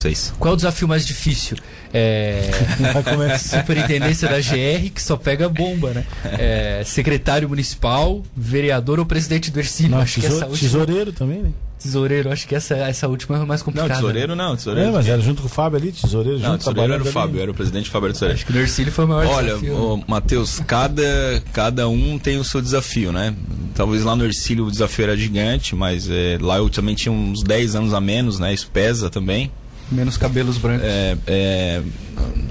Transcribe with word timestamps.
Vocês. 0.00 0.32
Qual 0.38 0.52
é 0.52 0.54
o 0.54 0.56
desafio 0.56 0.86
mais 0.86 1.04
difícil? 1.04 1.56
É... 1.92 2.48
Superintendência 3.36 4.28
da 4.28 4.38
GR, 4.38 4.92
que 4.94 5.02
só 5.02 5.16
pega 5.16 5.48
bomba, 5.48 5.90
né? 5.90 6.06
É... 6.24 6.82
Secretário 6.86 7.48
municipal, 7.48 8.22
vereador 8.36 9.00
ou 9.00 9.04
presidente 9.06 9.50
do 9.50 9.58
Ercílio? 9.58 9.90
Não, 9.90 9.98
acho 9.98 10.20
tesouro, 10.20 10.36
que 10.36 10.44
essa 10.44 10.52
última... 10.52 10.70
Tesoureiro 10.70 11.12
também, 11.12 11.42
né? 11.42 11.50
Tesoureiro, 11.82 12.30
acho 12.30 12.46
que 12.46 12.54
essa, 12.54 12.76
essa 12.76 13.08
última 13.08 13.38
é 13.38 13.44
mais 13.44 13.60
complicada. 13.60 13.88
Não, 13.88 13.96
tesoureiro 13.96 14.36
né? 14.36 14.44
não, 14.44 14.56
tesoureiro. 14.56 14.88
É, 14.88 14.92
mas 14.92 15.08
era 15.08 15.20
junto 15.20 15.42
com 15.42 15.48
o 15.48 15.50
Fábio 15.50 15.78
ali, 15.80 15.90
tesoureiro 15.90 16.38
Não, 16.38 16.50
junto 16.52 16.58
tesoureiro 16.58 16.92
era 16.92 17.02
o 17.02 17.06
Fábio, 17.06 17.34
ali. 17.34 17.42
era 17.42 17.50
o 17.50 17.54
presidente 17.54 17.90
Fábio 17.90 18.06
era 18.06 18.10
o 18.10 18.14
tesoureiro. 18.14 18.38
Acho 18.38 18.46
que 18.46 18.52
no 18.52 18.60
Ercílio 18.60 18.92
foi 18.92 19.04
o 19.04 19.08
maior 19.08 19.26
Olha, 19.26 19.54
desafio. 19.54 20.04
Matheus, 20.06 20.60
cada, 20.64 21.42
cada 21.52 21.88
um 21.88 22.20
tem 22.20 22.38
o 22.38 22.44
seu 22.44 22.62
desafio, 22.62 23.10
né? 23.10 23.34
Talvez 23.74 24.04
lá 24.04 24.14
no 24.14 24.24
Ercílio 24.24 24.64
o 24.64 24.70
desafio 24.70 25.06
era 25.06 25.16
gigante, 25.16 25.74
mas 25.74 26.08
é, 26.08 26.38
lá 26.40 26.58
eu 26.58 26.70
também 26.70 26.94
tinha 26.94 27.10
uns 27.10 27.42
10 27.42 27.74
anos 27.74 27.92
a 27.92 28.00
menos, 28.00 28.38
né? 28.38 28.54
Isso 28.54 28.70
pesa 28.72 29.10
também. 29.10 29.50
Menos 29.90 30.16
cabelos 30.16 30.58
brancos. 30.58 30.84
É, 30.86 31.16
é, 31.26 31.82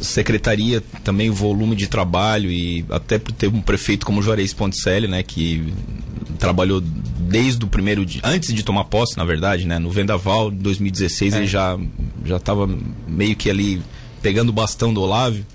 secretaria 0.01 0.81
também, 1.03 1.29
volume 1.29 1.75
de 1.75 1.87
trabalho 1.87 2.51
e 2.51 2.83
até 2.89 3.19
por 3.19 3.31
ter 3.31 3.47
um 3.47 3.61
prefeito 3.61 4.05
como 4.05 4.21
Juarez 4.21 4.53
Ponticelli, 4.53 5.07
né? 5.07 5.21
Que 5.21 5.71
trabalhou 6.39 6.81
desde 6.81 7.63
o 7.63 7.67
primeiro 7.67 8.05
dia, 8.05 8.21
antes 8.23 8.53
de 8.53 8.63
tomar 8.63 8.85
posse, 8.85 9.17
na 9.17 9.25
verdade, 9.25 9.65
né? 9.65 9.77
No 9.79 9.91
Vendaval, 9.91 10.49
2016, 10.49 11.33
É. 11.33 11.37
ele 11.37 11.47
já 11.47 11.77
já 12.25 12.37
estava 12.37 12.67
meio 13.07 13.35
que 13.35 13.49
ali 13.49 13.81
pegando 14.21 14.49
o 14.49 14.53
bastão 14.53 14.93
do 14.93 15.01
Olávio. 15.01 15.45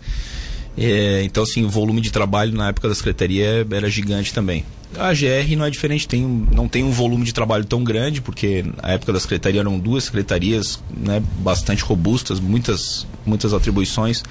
É, 0.76 1.22
então, 1.24 1.42
assim, 1.42 1.64
o 1.64 1.68
volume 1.68 2.00
de 2.00 2.10
trabalho 2.10 2.52
na 2.52 2.68
época 2.68 2.88
da 2.88 2.94
secretaria 2.94 3.66
era 3.70 3.90
gigante 3.90 4.32
também. 4.32 4.64
A 4.98 5.12
GR 5.12 5.56
não 5.56 5.64
é 5.64 5.70
diferente, 5.70 6.06
tem 6.06 6.22
não 6.22 6.68
tem 6.68 6.84
um 6.84 6.90
volume 6.90 7.24
de 7.24 7.32
trabalho 7.32 7.64
tão 7.64 7.82
grande, 7.82 8.20
porque 8.20 8.64
na 8.82 8.90
época 8.90 9.12
da 9.12 9.20
secretaria 9.20 9.60
eram 9.60 9.78
duas 9.78 10.04
secretarias 10.04 10.82
né, 10.94 11.22
bastante 11.38 11.82
robustas, 11.82 12.38
muitas, 12.38 13.06
muitas 13.24 13.54
atribuições. 13.54 14.22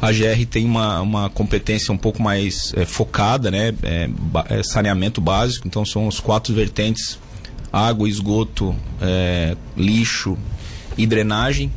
A 0.00 0.10
GR 0.10 0.44
tem 0.50 0.64
uma, 0.64 1.00
uma 1.00 1.30
competência 1.30 1.92
um 1.92 1.96
pouco 1.96 2.20
mais 2.20 2.72
é, 2.76 2.84
focada, 2.84 3.50
né, 3.50 3.72
é, 3.82 4.10
é 4.48 4.62
saneamento 4.62 5.20
básico, 5.20 5.68
então 5.68 5.84
são 5.84 6.08
os 6.08 6.18
quatro 6.18 6.52
vertentes: 6.52 7.18
água, 7.72 8.08
esgoto, 8.08 8.74
lixo 9.76 10.36
e 10.98 11.06
drenagem. 11.06 11.70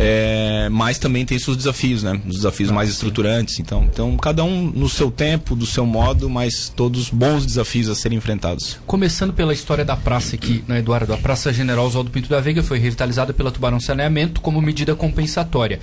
É, 0.00 0.68
mas 0.70 0.96
também 0.96 1.26
tem 1.26 1.36
seus 1.40 1.56
desafios, 1.56 2.04
né? 2.04 2.20
Os 2.24 2.36
desafios 2.36 2.70
mais 2.70 2.88
estruturantes. 2.88 3.58
Então, 3.58 3.82
então, 3.92 4.16
cada 4.16 4.44
um 4.44 4.70
no 4.70 4.88
seu 4.88 5.10
tempo, 5.10 5.56
do 5.56 5.66
seu 5.66 5.84
modo, 5.84 6.30
mas 6.30 6.72
todos 6.74 7.10
bons 7.10 7.44
desafios 7.44 7.88
a 7.88 7.96
serem 7.96 8.16
enfrentados. 8.16 8.78
Começando 8.86 9.32
pela 9.32 9.52
história 9.52 9.84
da 9.84 9.96
praça 9.96 10.36
aqui, 10.36 10.62
né, 10.68 10.78
Eduardo? 10.78 11.12
A 11.12 11.16
Praça 11.16 11.52
General 11.52 11.84
Oswaldo 11.84 12.10
Pinto 12.10 12.28
da 12.28 12.40
Veiga 12.40 12.62
foi 12.62 12.78
revitalizada 12.78 13.32
pela 13.32 13.50
Tubarão 13.50 13.80
Saneamento 13.80 14.40
como 14.40 14.62
medida 14.62 14.94
compensatória. 14.94 15.80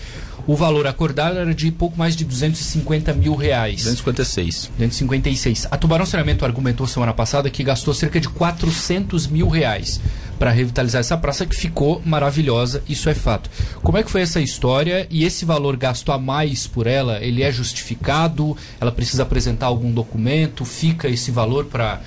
O 0.48 0.56
valor 0.56 0.88
acordado 0.88 1.38
era 1.38 1.54
de 1.54 1.72
pouco 1.72 1.98
mais 1.98 2.16
de 2.16 2.24
250 2.24 3.14
mil 3.14 3.36
reais. 3.36 3.78
256. 3.78 4.72
256. 4.78 5.68
A 5.70 5.78
Tubarão 5.78 6.06
Saneamento 6.06 6.46
argumentou 6.46 6.88
semana 6.88 7.14
passada 7.14 7.50
que 7.50 7.64
gastou 7.64 7.94
cerca 7.94 8.20
de 8.22 8.30
400 8.30 9.28
mil 9.28 9.50
reais 9.50 10.00
para 10.38 10.52
revitalizar 10.52 11.00
essa 11.00 11.18
praça 11.18 11.46
que 11.46 11.56
ficou 11.56 12.02
maravilhosa, 12.06 12.84
isso 12.88 13.10
é 13.10 13.14
fato. 13.14 13.50
Como 13.82 13.98
é 13.98 14.04
que 14.04 14.12
foi 14.12 14.22
essa 14.22 14.42
história 14.42 15.08
e 15.10 15.24
esse 15.24 15.46
valor 15.46 15.78
gasto 15.78 16.12
a 16.12 16.18
mais 16.18 16.68
por 16.68 16.88
ela, 16.88 17.24
ele 17.24 17.42
é 17.42 17.52
justificado? 17.52 18.56
Ela 18.80 18.92
precisa 18.92 19.24
apresentar 19.24 19.68
algum 19.68 19.92
documento? 19.92 20.66
Fica 20.66 21.08
esse 21.08 21.32
valor 21.32 21.66
para 21.66 22.02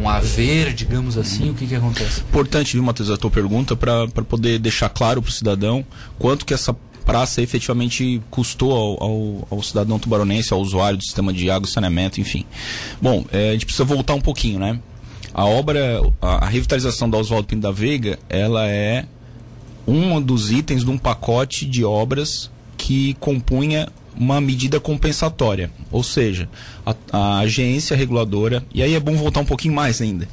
um 0.00 0.08
haver, 0.08 0.72
digamos 0.72 1.16
assim? 1.16 1.50
O 1.50 1.54
que 1.54 1.66
que 1.66 1.74
acontece? 1.74 2.20
Importante, 2.20 2.72
viu, 2.72 2.82
Matheus, 2.82 3.10
a 3.10 3.16
tua 3.16 3.30
pergunta 3.30 3.76
para 3.76 4.08
poder 4.08 4.58
deixar 4.58 4.88
claro 4.88 5.22
para 5.22 5.28
o 5.28 5.32
cidadão 5.32 5.84
quanto 6.18 6.46
que 6.46 6.54
essa 6.54 6.74
praça 7.04 7.42
efetivamente 7.42 8.22
custou 8.30 8.72
ao, 8.72 9.02
ao, 9.02 9.48
ao 9.50 9.62
cidadão 9.62 9.98
tubaronense, 9.98 10.52
ao 10.52 10.60
usuário 10.60 10.96
do 10.96 11.04
sistema 11.04 11.32
de 11.32 11.50
água 11.50 11.68
e 11.68 11.70
saneamento, 11.70 12.20
enfim. 12.20 12.44
Bom, 13.00 13.24
eh, 13.32 13.50
a 13.50 13.52
gente 13.52 13.66
precisa 13.66 13.84
voltar 13.84 14.14
um 14.14 14.20
pouquinho, 14.20 14.58
né? 14.58 14.78
A 15.34 15.44
obra, 15.44 16.00
a, 16.20 16.46
a 16.46 16.48
revitalização 16.48 17.08
da 17.08 17.18
Oswaldo 17.18 17.48
Pinto 17.48 17.62
da 17.62 17.70
Veiga, 17.70 18.18
ela 18.28 18.68
é 18.68 19.06
um 19.86 20.20
dos 20.20 20.50
itens 20.50 20.84
de 20.84 20.90
um 20.90 20.98
pacote 20.98 21.66
de 21.66 21.84
obras 21.84 22.50
que 22.76 23.14
compunha 23.14 23.88
uma 24.16 24.40
medida 24.40 24.78
compensatória. 24.78 25.70
Ou 25.90 26.02
seja, 26.02 26.48
a, 26.84 26.94
a 27.12 27.38
agência 27.40 27.96
reguladora, 27.96 28.64
e 28.74 28.82
aí 28.82 28.94
é 28.94 29.00
bom 29.00 29.14
voltar 29.16 29.40
um 29.40 29.44
pouquinho 29.44 29.74
mais 29.74 30.00
ainda. 30.00 30.28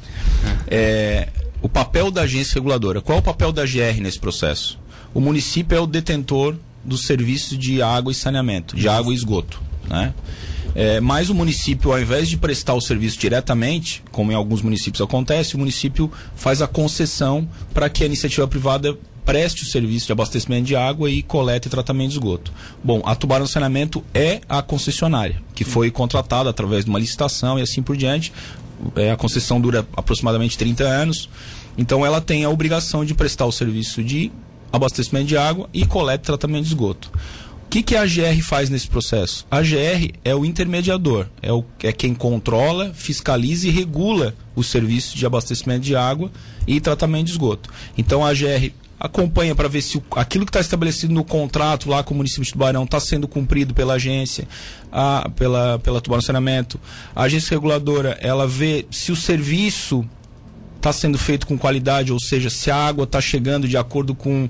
É, 0.68 1.28
o 1.62 1.68
papel 1.68 2.10
da 2.10 2.22
agência 2.22 2.54
reguladora. 2.54 3.00
Qual 3.00 3.16
é 3.16 3.20
o 3.20 3.24
papel 3.24 3.52
da 3.52 3.64
GR 3.64 4.00
nesse 4.00 4.18
processo? 4.18 4.78
O 5.12 5.20
município 5.20 5.76
é 5.76 5.80
o 5.80 5.86
detentor 5.86 6.56
dos 6.84 7.02
serviços 7.02 7.58
de 7.58 7.82
água 7.82 8.12
e 8.12 8.14
saneamento, 8.14 8.76
de 8.76 8.88
água 8.88 9.12
e 9.12 9.16
esgoto. 9.16 9.60
Né? 9.88 10.14
É, 10.74 11.00
mas 11.00 11.30
o 11.30 11.34
município, 11.34 11.92
ao 11.92 12.00
invés 12.00 12.28
de 12.28 12.36
prestar 12.36 12.74
o 12.74 12.80
serviço 12.80 13.18
diretamente, 13.18 14.02
como 14.10 14.30
em 14.32 14.34
alguns 14.34 14.62
municípios 14.62 15.00
acontece, 15.00 15.56
o 15.56 15.58
município 15.58 16.10
faz 16.34 16.62
a 16.62 16.66
concessão 16.66 17.48
para 17.74 17.88
que 17.88 18.02
a 18.02 18.06
iniciativa 18.06 18.46
privada 18.46 18.96
preste 19.24 19.62
o 19.62 19.66
serviço 19.66 20.06
de 20.06 20.12
abastecimento 20.12 20.66
de 20.66 20.74
água 20.74 21.10
e 21.10 21.22
coleta 21.22 21.68
e 21.68 21.70
tratamento 21.70 22.08
de 22.08 22.14
esgoto. 22.14 22.52
Bom, 22.82 23.02
a 23.04 23.14
Tubarão 23.14 23.46
Saneamento 23.46 24.02
é 24.14 24.40
a 24.48 24.62
concessionária, 24.62 25.40
que 25.54 25.64
foi 25.64 25.90
contratada 25.90 26.50
através 26.50 26.84
de 26.84 26.90
uma 26.90 26.98
licitação 26.98 27.58
e 27.58 27.62
assim 27.62 27.82
por 27.82 27.96
diante. 27.96 28.32
É, 28.96 29.10
a 29.10 29.16
concessão 29.16 29.60
dura 29.60 29.86
aproximadamente 29.96 30.56
30 30.56 30.84
anos, 30.84 31.28
então 31.76 32.04
ela 32.04 32.20
tem 32.20 32.44
a 32.44 32.50
obrigação 32.50 33.04
de 33.04 33.14
prestar 33.14 33.46
o 33.46 33.52
serviço 33.52 34.02
de 34.02 34.32
abastecimento 34.72 35.26
de 35.26 35.36
água 35.36 35.68
e 35.72 35.84
coleta 35.84 36.24
e 36.24 36.26
tratamento 36.26 36.62
de 36.62 36.68
esgoto. 36.68 37.12
Que, 37.70 37.82
que 37.84 37.94
a 37.94 38.04
GR 38.04 38.42
faz 38.42 38.68
nesse 38.68 38.88
processo? 38.88 39.46
A 39.48 39.62
GR 39.62 40.10
é 40.24 40.34
o 40.34 40.44
intermediador, 40.44 41.26
é, 41.40 41.52
o, 41.52 41.64
é 41.84 41.92
quem 41.92 42.12
controla, 42.14 42.92
fiscaliza 42.92 43.68
e 43.68 43.70
regula 43.70 44.34
os 44.56 44.66
serviços 44.66 45.14
de 45.14 45.24
abastecimento 45.24 45.82
de 45.82 45.94
água 45.94 46.32
e 46.66 46.80
tratamento 46.80 47.26
de 47.26 47.30
esgoto. 47.32 47.70
Então 47.96 48.26
a 48.26 48.32
GR 48.34 48.72
acompanha 48.98 49.54
para 49.54 49.68
ver 49.68 49.82
se 49.82 49.98
o- 49.98 50.02
aquilo 50.16 50.44
que 50.44 50.50
está 50.50 50.60
estabelecido 50.60 51.14
no 51.14 51.22
contrato 51.24 51.88
lá 51.88 52.02
com 52.02 52.12
o 52.12 52.16
município 52.16 52.44
de 52.44 52.50
Tubarão 52.52 52.82
está 52.82 52.98
sendo 52.98 53.28
cumprido 53.28 53.72
pela 53.72 53.94
agência, 53.94 54.48
a, 54.90 55.30
pela, 55.36 55.78
pela 55.78 56.00
Tubarão 56.00 56.20
Saneamento. 56.22 56.78
A 57.14 57.22
agência 57.22 57.54
reguladora, 57.54 58.18
ela 58.20 58.48
vê 58.48 58.84
se 58.90 59.12
o 59.12 59.16
serviço 59.16 60.04
está 60.76 60.92
sendo 60.94 61.18
feito 61.18 61.46
com 61.46 61.58
qualidade, 61.58 62.10
ou 62.10 62.18
seja, 62.18 62.48
se 62.48 62.70
a 62.70 62.74
água 62.76 63.04
está 63.04 63.20
chegando 63.20 63.68
de 63.68 63.76
acordo 63.76 64.14
com 64.14 64.48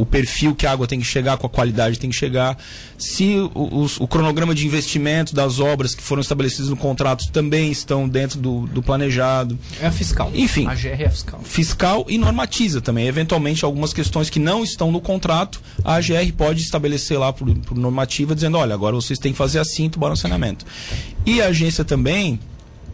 o 0.00 0.06
perfil 0.06 0.54
que 0.54 0.66
a 0.66 0.72
água 0.72 0.86
tem 0.86 0.98
que 1.00 1.06
chegar, 1.06 1.36
com 1.36 1.46
a 1.46 1.50
qualidade 1.50 1.94
que 1.96 2.00
tem 2.00 2.10
que 2.10 2.16
chegar, 2.16 2.56
se 2.96 3.34
o, 3.54 3.80
os- 3.82 3.98
o 4.00 4.06
cronograma 4.06 4.54
de 4.54 4.66
investimento 4.66 5.34
das 5.34 5.58
obras 5.60 5.94
que 5.94 6.02
foram 6.02 6.20
estabelecidas 6.20 6.68
no 6.70 6.76
contrato 6.76 7.30
também 7.32 7.70
estão 7.70 8.08
dentro 8.08 8.38
do, 8.40 8.66
do 8.66 8.82
planejado. 8.82 9.58
É 9.80 9.86
a 9.86 9.92
fiscal. 9.92 10.30
Enfim. 10.34 10.66
A 10.66 10.74
GR 10.74 10.86
é 11.02 11.06
a 11.06 11.10
fiscal. 11.10 11.40
Fiscal 11.42 12.06
e 12.08 12.18
normatiza 12.18 12.80
também. 12.80 13.06
Eventualmente, 13.06 13.64
algumas 13.64 13.92
questões 13.92 14.28
que 14.30 14.38
não 14.38 14.62
estão 14.64 14.90
no 14.92 15.00
contrato, 15.00 15.60
a 15.84 15.94
AGR 15.96 16.32
pode 16.36 16.62
estabelecer 16.62 17.18
lá 17.18 17.32
por, 17.32 17.48
por 17.60 17.76
normativa, 17.76 18.34
dizendo: 18.34 18.58
olha, 18.58 18.74
agora 18.74 18.94
vocês 18.96 19.18
têm 19.18 19.32
que 19.32 19.38
fazer 19.38 19.58
assim, 19.58 19.88
tubarão 19.88 20.16
saneamento. 20.16 20.64
E 21.26 21.40
a 21.42 21.46
agência 21.46 21.84
também, 21.84 22.38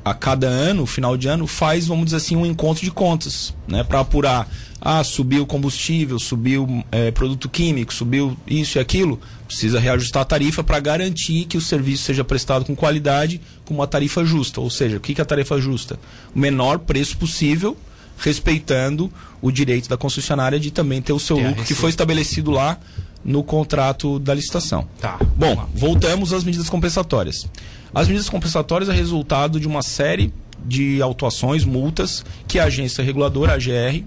a 0.04 0.12
cada 0.12 0.46
ano, 0.46 0.84
final 0.84 1.16
de 1.16 1.28
ano, 1.28 1.46
faz, 1.46 1.86
vamos 1.86 2.06
dizer 2.06 2.18
assim, 2.18 2.36
um 2.36 2.44
encontro 2.44 2.84
de 2.84 2.90
contas, 2.90 3.54
né? 3.66 3.82
Para 3.82 4.00
apurar, 4.00 4.46
ah, 4.78 5.02
subiu 5.02 5.46
combustível, 5.46 6.18
subiu 6.18 6.84
eh, 6.92 7.10
produto 7.10 7.48
químico, 7.48 7.92
subiu 7.92 8.36
isso 8.46 8.76
e 8.76 8.80
aquilo, 8.80 9.18
precisa 9.46 9.80
reajustar 9.80 10.22
a 10.22 10.24
tarifa 10.26 10.62
para 10.62 10.78
garantir 10.78 11.46
que 11.46 11.56
o 11.56 11.60
serviço 11.60 12.02
seja 12.02 12.22
prestado 12.22 12.66
com 12.66 12.76
qualidade, 12.76 13.40
com 13.64 13.72
uma 13.72 13.86
tarifa 13.86 14.24
justa. 14.26 14.60
Ou 14.60 14.68
seja, 14.68 14.98
o 14.98 15.00
que 15.00 15.14
que 15.14 15.20
é 15.20 15.24
a 15.24 15.26
tarifa 15.26 15.58
justa? 15.58 15.98
O 16.34 16.38
menor 16.38 16.80
preço 16.80 17.16
possível, 17.16 17.74
respeitando 18.18 19.10
o 19.40 19.50
direito 19.50 19.88
da 19.88 19.96
concessionária 19.96 20.60
de 20.60 20.70
também 20.70 21.00
ter 21.00 21.14
o 21.14 21.18
seu 21.18 21.38
lucro 21.38 21.64
que 21.64 21.74
foi 21.74 21.88
estabelecido 21.88 22.50
lá 22.50 22.78
no 23.24 23.42
contrato 23.42 24.18
da 24.18 24.34
licitação. 24.34 24.86
Tá. 25.00 25.18
Bom, 25.36 25.66
voltamos 25.74 26.32
às 26.32 26.44
medidas 26.44 26.68
compensatórias. 26.68 27.48
As 27.94 28.06
medidas 28.06 28.28
compensatórias 28.28 28.88
é 28.88 28.92
resultado 28.92 29.58
de 29.58 29.66
uma 29.66 29.82
série 29.82 30.32
de 30.64 31.00
autuações, 31.00 31.64
multas, 31.64 32.24
que 32.48 32.58
a 32.58 32.64
agência 32.64 33.04
reguladora, 33.04 33.52
a 33.52 33.54
AGR, 33.54 34.04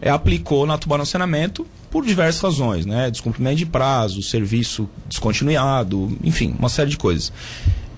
é, 0.00 0.10
aplicou 0.10 0.66
na 0.66 0.78
Tubarão 0.78 1.04
Saneamento 1.04 1.66
por 1.90 2.04
diversas 2.04 2.40
razões, 2.40 2.86
né? 2.86 3.10
Descumprimento 3.10 3.56
de 3.56 3.66
prazo, 3.66 4.22
serviço 4.22 4.88
descontinuado, 5.08 6.16
enfim, 6.22 6.54
uma 6.58 6.68
série 6.68 6.90
de 6.90 6.96
coisas. 6.96 7.32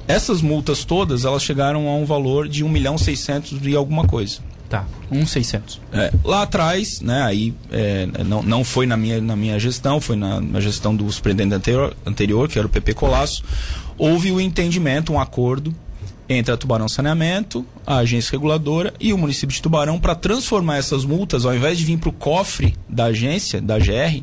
Essas 0.08 0.42
multas 0.42 0.84
todas, 0.84 1.24
elas 1.24 1.42
chegaram 1.42 1.88
a 1.88 1.94
um 1.94 2.04
valor 2.04 2.48
de 2.48 2.64
1 2.64 2.68
milhão 2.68 2.98
600 2.98 3.58
e 3.62 3.76
alguma 3.76 4.06
coisa. 4.06 4.40
Tá. 4.72 4.86
1,600. 5.10 5.82
É, 5.92 6.10
lá 6.24 6.44
atrás, 6.44 7.02
né, 7.02 7.24
aí 7.24 7.54
é, 7.70 8.08
não, 8.24 8.42
não 8.42 8.64
foi 8.64 8.86
na 8.86 8.96
minha, 8.96 9.20
na 9.20 9.36
minha 9.36 9.58
gestão, 9.58 10.00
foi 10.00 10.16
na, 10.16 10.40
na 10.40 10.60
gestão 10.60 10.96
do 10.96 11.12
superintendente 11.12 11.56
anterior, 11.56 11.94
anterior, 12.06 12.48
que 12.48 12.58
era 12.58 12.66
o 12.66 12.70
PP 12.70 12.94
Colasso, 12.94 13.44
houve 13.98 14.32
o 14.32 14.40
entendimento, 14.40 15.12
um 15.12 15.20
acordo 15.20 15.74
entre 16.26 16.54
a 16.54 16.56
Tubarão 16.56 16.88
Saneamento, 16.88 17.66
a 17.86 17.98
agência 17.98 18.32
reguladora 18.32 18.94
e 18.98 19.12
o 19.12 19.18
município 19.18 19.54
de 19.54 19.60
Tubarão 19.60 20.00
para 20.00 20.14
transformar 20.14 20.78
essas 20.78 21.04
multas, 21.04 21.44
ao 21.44 21.54
invés 21.54 21.76
de 21.76 21.84
vir 21.84 21.98
para 21.98 22.08
o 22.08 22.12
cofre 22.12 22.74
da 22.88 23.04
agência, 23.04 23.60
da 23.60 23.78
GR, 23.78 24.22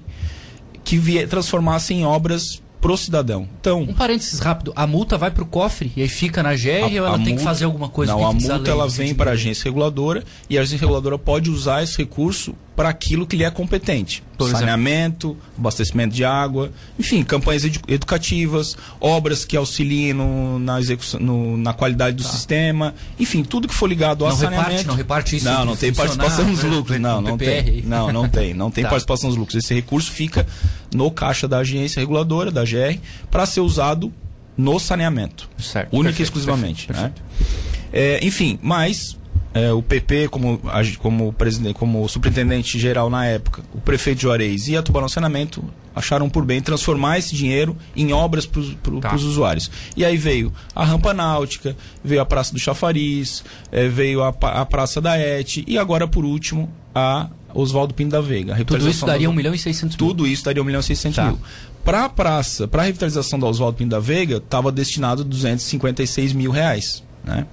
que 0.84 0.98
vie, 0.98 1.28
transformasse 1.28 1.94
em 1.94 2.04
obras 2.08 2.60
pro 2.82 2.96
cidadão. 2.98 3.48
Então, 3.60 3.82
Um 3.82 3.94
parênteses 3.94 4.40
rápido, 4.40 4.72
a 4.76 4.88
multa 4.88 5.18
vai 5.18 5.30
pro 5.32 5.46
cofre 5.46 5.92
e 5.96 6.02
aí 6.02 6.08
fica 6.08 6.42
na 6.42 6.54
GR 6.56 6.84
ou 6.84 7.06
ela 7.06 7.10
a 7.10 7.18
tem 7.18 7.24
que 7.26 7.30
multa- 7.32 7.44
fazer 7.44 7.66
alguma 7.66 7.90
coisa? 7.90 8.12
Não, 8.14 8.20
O 8.20 8.22
que 8.22 8.26
a 8.26 8.40
que 8.40 8.48
multa 8.48 8.72
ela 8.72 8.88
vem 8.88 9.14
para 9.14 9.32
a 9.32 9.34
agência 9.34 9.66
reguladora 9.66 10.24
e 10.50 10.58
a 10.58 10.62
agência 10.62 10.80
reguladora 10.86 11.18
pode 11.18 11.50
usar 11.50 11.84
esse 11.84 11.98
recurso 11.98 12.56
para 12.80 12.88
aquilo 12.88 13.28
que 13.28 13.36
lhe 13.36 13.44
é 13.44 13.52
competente. 13.52 14.24
Por 14.38 14.46
exemplo? 14.46 14.60
Saneamento, 14.62 15.36
abastecimento 15.58 16.16
de 16.16 16.24
água, 16.24 16.72
enfim, 16.98 17.26
campanhas 17.26 17.66
edu- 17.66 17.82
educativas, 17.90 18.78
obras 19.02 19.44
que 19.44 19.58
auxiliem 19.58 20.14
no- 20.14 20.58
na, 20.60 20.80
execução, 20.80 21.20
no- 21.20 21.58
na 21.58 21.74
qualidade 21.74 22.16
do 22.16 22.24
sistema, 22.24 22.96
enfim, 23.20 23.44
tudo 23.44 23.68
que 23.68 23.74
for 23.74 23.86
ligado 23.90 24.26
a 24.26 24.30
Não 24.30 24.36
reparte, 24.38 24.56
saneamento. 24.62 24.88
não 24.88 24.96
reparte 24.96 25.36
isso 25.36 25.44
Não, 25.46 25.66
não 25.66 25.76
tem 25.76 25.92
participação 25.94 26.46
nos 26.48 26.64
né, 26.64 26.70
lucros. 26.70 27.00
Não, 27.02 27.20
não 27.20 27.38
tem. 27.38 27.82
Não, 27.82 28.14
não 28.14 28.30
tem. 28.30 28.54
Não 28.54 28.72
tem 28.72 28.84
Tá. 28.86 28.90
participação 28.92 29.30
nos 29.30 29.38
lucros. 29.38 29.58
Esse 29.62 29.74
recurso 29.74 30.10
fica 30.10 30.48
no 30.96 31.12
caixa 31.12 31.50
da 31.50 31.58
agência 31.58 32.00
reguladora, 32.00 32.50
da 32.50 32.64
GR, 32.64 32.98
para 33.30 33.46
ser 33.46 33.60
usado 33.60 34.10
no 34.58 34.80
saneamento. 34.80 35.50
Certo, 35.58 35.90
Única 35.94 36.12
e 36.12 36.16
perfeito, 36.16 36.22
exclusivamente. 36.24 36.88
perfeito, 36.88 37.22
né? 37.42 37.46
É, 37.92 38.26
enfim, 38.26 38.58
mas 38.62 39.18
é, 39.54 39.72
o 39.74 39.82
PP, 39.82 40.28
como, 40.30 40.62
como, 41.00 41.34
presidente, 41.34 41.74
como 41.76 42.08
superintendente 42.08 42.78
geral 42.80 43.10
na 43.10 43.26
época, 43.26 43.64
o 43.74 43.80
prefeito 43.82 44.22
Juarez 44.22 44.68
e 44.68 44.78
a 44.78 44.84
Tubarão 44.84 45.10
Saneamento 45.10 45.64
acharam 45.96 46.30
por 46.30 46.46
bem 46.46 46.62
transformar 46.62 47.18
esse 47.18 47.36
dinheiro 47.36 47.76
em 47.96 48.14
obras 48.14 48.46
para 48.46 48.60
os 48.62 48.76
Tá. 49.02 49.16
usuários. 49.16 49.70
E 49.98 50.06
aí 50.06 50.16
veio 50.18 50.54
a 50.76 50.86
Rampa 50.86 51.14
Náutica, 51.14 51.76
veio 52.04 52.22
a 52.22 52.26
Praça 52.26 52.54
do 52.54 52.60
Chafariz, 52.60 53.44
é, 53.72 53.88
veio 53.88 54.22
a, 54.24 54.30
a 54.30 54.66
Praça 54.66 55.02
da 55.02 55.18
Et 55.20 55.64
e 55.68 55.78
agora, 55.78 56.08
por 56.08 56.24
último, 56.24 56.70
a 56.94 57.28
Oswaldo 57.54 57.94
Pinto 57.96 58.12
da 58.12 58.22
Veiga. 58.22 58.56
Tudo 58.64 58.88
isso 58.90 59.06
daria 59.06 59.28
das- 59.28 59.34
1 59.34 59.36
milhão 59.36 59.54
e 59.54 59.58
600 59.58 59.98
mil. 59.98 60.08
tudo 60.08 60.28
isso 60.28 60.46
daria 60.46 60.62
1 60.62 60.66
milhão 60.66 60.80
e 60.80 60.84
600 60.84 61.16
Tá. 61.16 61.26
mil. 61.26 61.40
Para 61.84 62.06
a 62.06 62.10
praça, 62.10 62.68
para 62.68 62.84
a 62.84 62.86
revitalização 62.86 63.40
da 63.40 63.48
Oswaldo 63.48 63.78
Pinto 63.78 63.90
da 63.90 64.00
Veiga, 64.00 64.38
estava 64.38 64.72
destinado 64.72 65.24
256 65.24 66.34
mil 66.34 66.52
reais. 66.52 67.04
Né? 67.24 67.46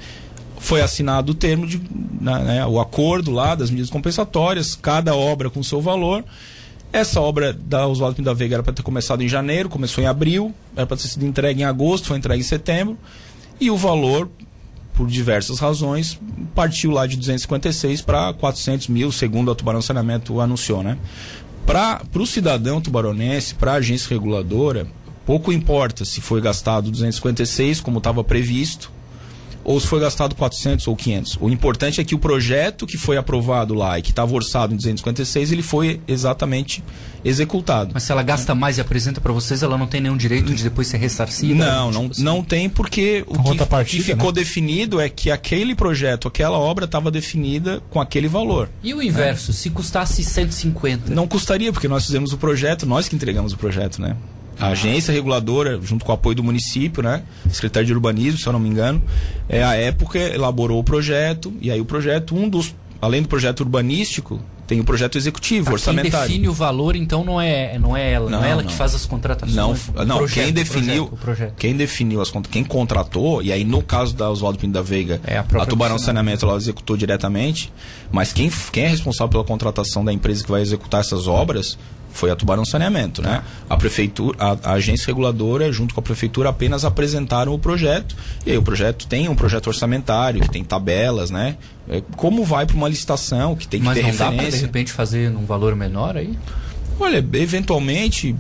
Foi 0.59 0.81
assinado 0.81 1.33
o 1.33 1.35
termo 1.35 1.67
de 1.67 1.81
né, 2.21 2.39
né, 2.43 2.67
o 2.67 2.81
acordo 2.81 3.31
lá 3.31 3.55
das 3.55 3.71
medidas 3.71 3.91
compensatórias, 3.91 4.75
cada 4.75 5.15
obra 5.15 5.49
com 5.49 5.63
seu 5.63 5.81
valor. 5.81 6.25
Essa 6.93 7.21
obra 7.21 7.53
da 7.53 7.87
Oswaldo 7.87 8.17
Pinto 8.17 8.27
da 8.27 8.33
Veiga 8.33 8.57
era 8.57 8.63
para 8.63 8.73
ter 8.73 8.83
começado 8.83 9.23
em 9.23 9.29
janeiro, 9.29 9.69
começou 9.69 10.03
em 10.03 10.07
abril, 10.07 10.55
era 10.75 10.87
para 10.87 10.97
ter 10.97 11.09
sido 11.09 11.27
entregue 11.27 11.63
em 11.63 11.65
agosto, 11.65 12.09
foi 12.09 12.17
entregue 12.17 12.41
em 12.41 12.45
setembro. 12.45 12.97
E 13.61 13.71
o 13.71 13.77
valor, 13.77 14.31
por 14.95 15.07
diversas 15.07 15.59
razões, 15.59 16.19
partiu 16.55 16.91
lá 16.91 17.07
de 17.07 17.17
256 17.17 18.03
para 18.03 18.33
400 18.33 18.89
mil, 18.89 19.13
segundo 19.13 19.51
a 19.51 19.55
Tubarão 19.55 19.83
Saneamento 19.83 20.41
anunciou, 20.41 20.83
né? 20.83 20.97
Para 21.67 22.01
o 22.15 22.27
cidadão 22.27 22.81
tubaronense, 22.81 23.55
para 23.55 23.73
a 23.73 23.77
agência 23.77 24.09
reguladora, 24.09 24.87
pouco 25.27 25.53
importa 25.53 26.05
se 26.05 26.21
foi 26.21 26.41
gastado 26.41 26.91
256, 26.91 27.81
como 27.81 27.99
estava 27.99 28.23
previsto, 28.23 28.91
ou 29.67 29.81
se 29.81 29.87
foi 29.89 29.99
gastado 29.99 30.37
400 30.37 30.87
ou 30.87 30.95
500. 30.95 31.39
O 31.41 31.51
importante 31.51 32.01
é 32.01 32.05
que 32.05 32.15
o 32.15 32.19
projeto 32.21 32.87
que 32.87 32.97
foi 32.97 33.17
aprovado 33.17 33.75
lá 33.75 33.99
e 33.99 34.03
que 34.03 34.11
estava 34.11 34.33
orçado 34.33 34.73
em 34.73 34.77
256, 34.77 35.51
ele 35.51 35.63
foi 35.63 36.01
exatamente 36.07 36.85
executado. 37.25 37.91
Mas 37.93 38.05
se 38.05 38.13
ela 38.13 38.23
gasta 38.23 38.55
mais 38.55 38.79
e 38.79 38.81
apresenta 38.81 39.21
para 39.21 39.33
vocês, 39.33 39.65
ela 39.65 39.77
não 39.77 39.89
tem 39.89 40.01
nenhum 40.01 40.17
direito 40.17 40.55
de 40.55 40.63
depois 40.63 40.87
ser 40.87 40.99
ressarcida? 40.99 41.53
Não, 41.53 41.91
Tipo 41.91 42.03
não, 42.03 42.11
assim. 42.11 42.23
não 42.23 42.45
tem 42.45 42.69
porque 42.69 43.25
o 43.27 43.33
que, 43.33 43.43
Contrapartida, 43.43 44.05
que 44.05 44.09
ficou 44.09 44.29
né? 44.29 44.35
definido 44.35 45.01
é 45.01 45.09
que 45.09 45.33
aquele 45.33 45.75
projeto, 45.75 46.29
aquela 46.29 46.59
obra 46.59 46.85
estava 46.85 47.11
definida 47.11 47.83
com 47.91 48.01
aquele 48.01 48.29
valor. 48.29 48.69
E 48.85 48.95
o 48.95 49.03
inverso, 49.03 49.53
se 49.53 49.69
custasse 49.71 50.23
150? 50.23 51.13
Não 51.13 51.27
custaria, 51.27 51.73
porque 51.73 51.89
nós 51.89 52.07
fizemos 52.07 52.33
o 52.33 52.39
projeto, 52.39 52.87
nós 52.87 53.09
que 53.09 53.17
entregamos 53.17 53.53
o 53.53 53.57
projeto, 53.57 54.01
né? 54.01 54.17
A 54.59 54.69
agência 54.69 55.13
reguladora, 55.13 55.79
junto 55.83 56.05
com 56.05 56.13
o 56.13 56.15
apoio 56.15 56.35
do 56.37 56.43
município, 56.43 57.03
né? 57.03 57.23
Secretário 57.51 57.87
de 57.87 57.93
Urbanismo, 57.93 58.39
se 58.39 58.47
eu 58.47 58.53
não 58.53 58.61
me 58.61 58.69
engano, 58.69 59.03
é 59.49 59.63
a 59.63 59.75
época 59.75 60.19
elaborou 60.19 60.79
o 60.81 60.85
projeto, 60.85 61.53
e 61.61 61.71
aí 61.71 61.81
o 61.81 61.85
projeto, 61.85 62.35
um 62.35 62.49
dos. 62.49 62.75
Além 63.03 63.21
do 63.21 63.29
projeto 63.29 63.61
urbanístico, 63.61 64.41
tem 64.67 64.81
o 64.81 64.85
projeto 64.85 65.19
executivo, 65.19 65.65
Tá, 65.67 65.71
Quem 65.71 65.75
orçamentário. 65.75 66.27
define 66.29 66.49
o 66.49 66.53
valor, 66.53 66.97
então, 66.97 67.23
não 67.23 67.39
é, 67.39 67.79
não 67.79 67.95
é 67.95 68.11
ela. 68.11 68.31
Não, 68.31 68.39
Não, 68.41 68.45
é 68.47 68.51
ela 68.51 68.63
não. 68.63 68.69
que 68.71 68.75
faz 68.75 68.95
as 68.95 69.05
contratações. 69.05 69.55
Não, 69.55 69.77
não 70.07 70.17
projeto, 70.19 70.45
quem 70.45 70.53
definiu, 70.53 71.07
projeto, 71.07 71.13
o 71.13 71.17
projeto. 71.19 71.55
quem 71.59 71.77
definiu 71.77 72.23
as 72.23 72.31
contas, 72.31 72.51
quem 72.51 72.65
contratou, 72.65 73.43
e 73.43 73.53
aí 73.53 73.65
no 73.65 73.83
caso 73.83 74.15
da 74.17 74.31
Oswaldo 74.31 74.59
Pinto 74.59 74.73
da 74.73 74.81
Veiga, 74.83 75.21
É 75.27 75.37
a 75.37 75.43
própria 75.45 75.69
Tubarão. 75.69 75.99
Saneamento 75.99 76.47
ela 76.47 76.57
executou 76.57 76.97
diretamente, 76.97 77.71
mas 78.11 78.33
quem, 78.33 78.51
quem 78.73 78.85
é 78.85 78.89
responsável 78.89 79.29
pela 79.31 79.45
contratação 79.45 80.03
da 80.03 80.13
empresa 80.13 80.43
que 80.43 80.51
vai 80.51 80.63
executar 80.63 81.01
essas 81.03 81.29
obras 81.29 81.79
foi 82.17 82.31
a 82.31 82.37
Tubarão 82.37 82.65
Saneamento, 82.65 83.23
né? 83.23 83.43
A 83.69 83.77
prefeitura, 83.77 84.37
a, 84.41 84.71
a 84.71 84.73
agência 84.73 85.07
reguladora, 85.07 85.71
junto 85.73 85.95
com 85.95 86.01
a 86.01 86.03
prefeitura, 86.03 86.49
apenas 86.49 86.85
apresentaram 86.85 87.53
o 87.53 87.59
projeto. 87.59 88.17
E 88.45 88.51
aí 88.51 88.59
o 88.59 88.63
projeto 88.63 89.07
tem 89.07 89.29
um 89.29 89.35
projeto 89.37 89.69
orçamentário, 89.69 90.41
que 90.41 90.51
tem 90.51 90.65
tabelas, 90.65 91.31
né? 91.31 91.57
É, 91.89 92.03
como 92.17 92.45
vai 92.45 92.67
para 92.67 92.77
uma 92.77 92.89
licitação, 92.89 93.55
que 93.55 93.69
tem 93.69 93.81
que 93.81 93.87
Mas 93.87 93.97
ter 93.97 94.03
não 94.03 94.11
dá 94.11 94.17
pra, 94.17 94.27
de 94.31 94.35
referência. 94.37 94.67
repente, 94.67 94.93
fazer 94.93 95.31
num 95.31 95.45
valor 95.45 95.77
menor 95.77 96.17
aí? 96.17 96.37
Olha, 96.99 97.19
eventualmente, 97.35 98.35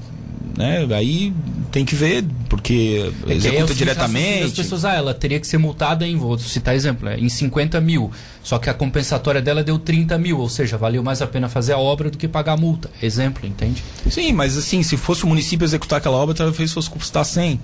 né? 0.56 0.86
Aí 0.94 1.32
tem 1.70 1.84
que 1.84 1.94
ver, 1.94 2.24
porque 2.48 3.12
É 3.26 3.32
executa 3.34 3.40
seguinte, 3.40 3.72
As 3.72 3.76
diretamente. 3.76 4.54
pessoas, 4.56 4.84
ah, 4.84 4.94
ela 4.94 5.12
teria 5.12 5.38
que 5.38 5.46
ser 5.46 5.58
multada 5.58 6.06
em, 6.06 6.16
vou 6.16 6.38
citar 6.38 6.74
exemplo, 6.74 7.08
é, 7.08 7.18
em 7.18 7.28
50 7.28 7.80
mil. 7.80 8.10
Só 8.42 8.58
que 8.58 8.70
a 8.70 8.74
compensatória 8.74 9.42
dela 9.42 9.62
deu 9.62 9.78
30 9.78 10.16
mil, 10.18 10.38
ou 10.38 10.48
seja, 10.48 10.78
valeu 10.78 11.02
mais 11.02 11.20
a 11.20 11.26
pena 11.26 11.48
fazer 11.48 11.72
a 11.74 11.78
obra 11.78 12.10
do 12.10 12.16
que 12.16 12.26
pagar 12.26 12.52
a 12.52 12.56
multa. 12.56 12.90
Exemplo, 13.02 13.46
entende? 13.46 13.82
Sim, 14.10 14.32
mas 14.32 14.56
assim, 14.56 14.82
se 14.82 14.96
fosse 14.96 15.24
o 15.24 15.26
município 15.26 15.64
executar 15.64 15.98
aquela 15.98 16.16
obra, 16.16 16.34
talvez 16.34 16.72
fosse 16.72 16.88
custar 16.88 17.24
100, 17.24 17.60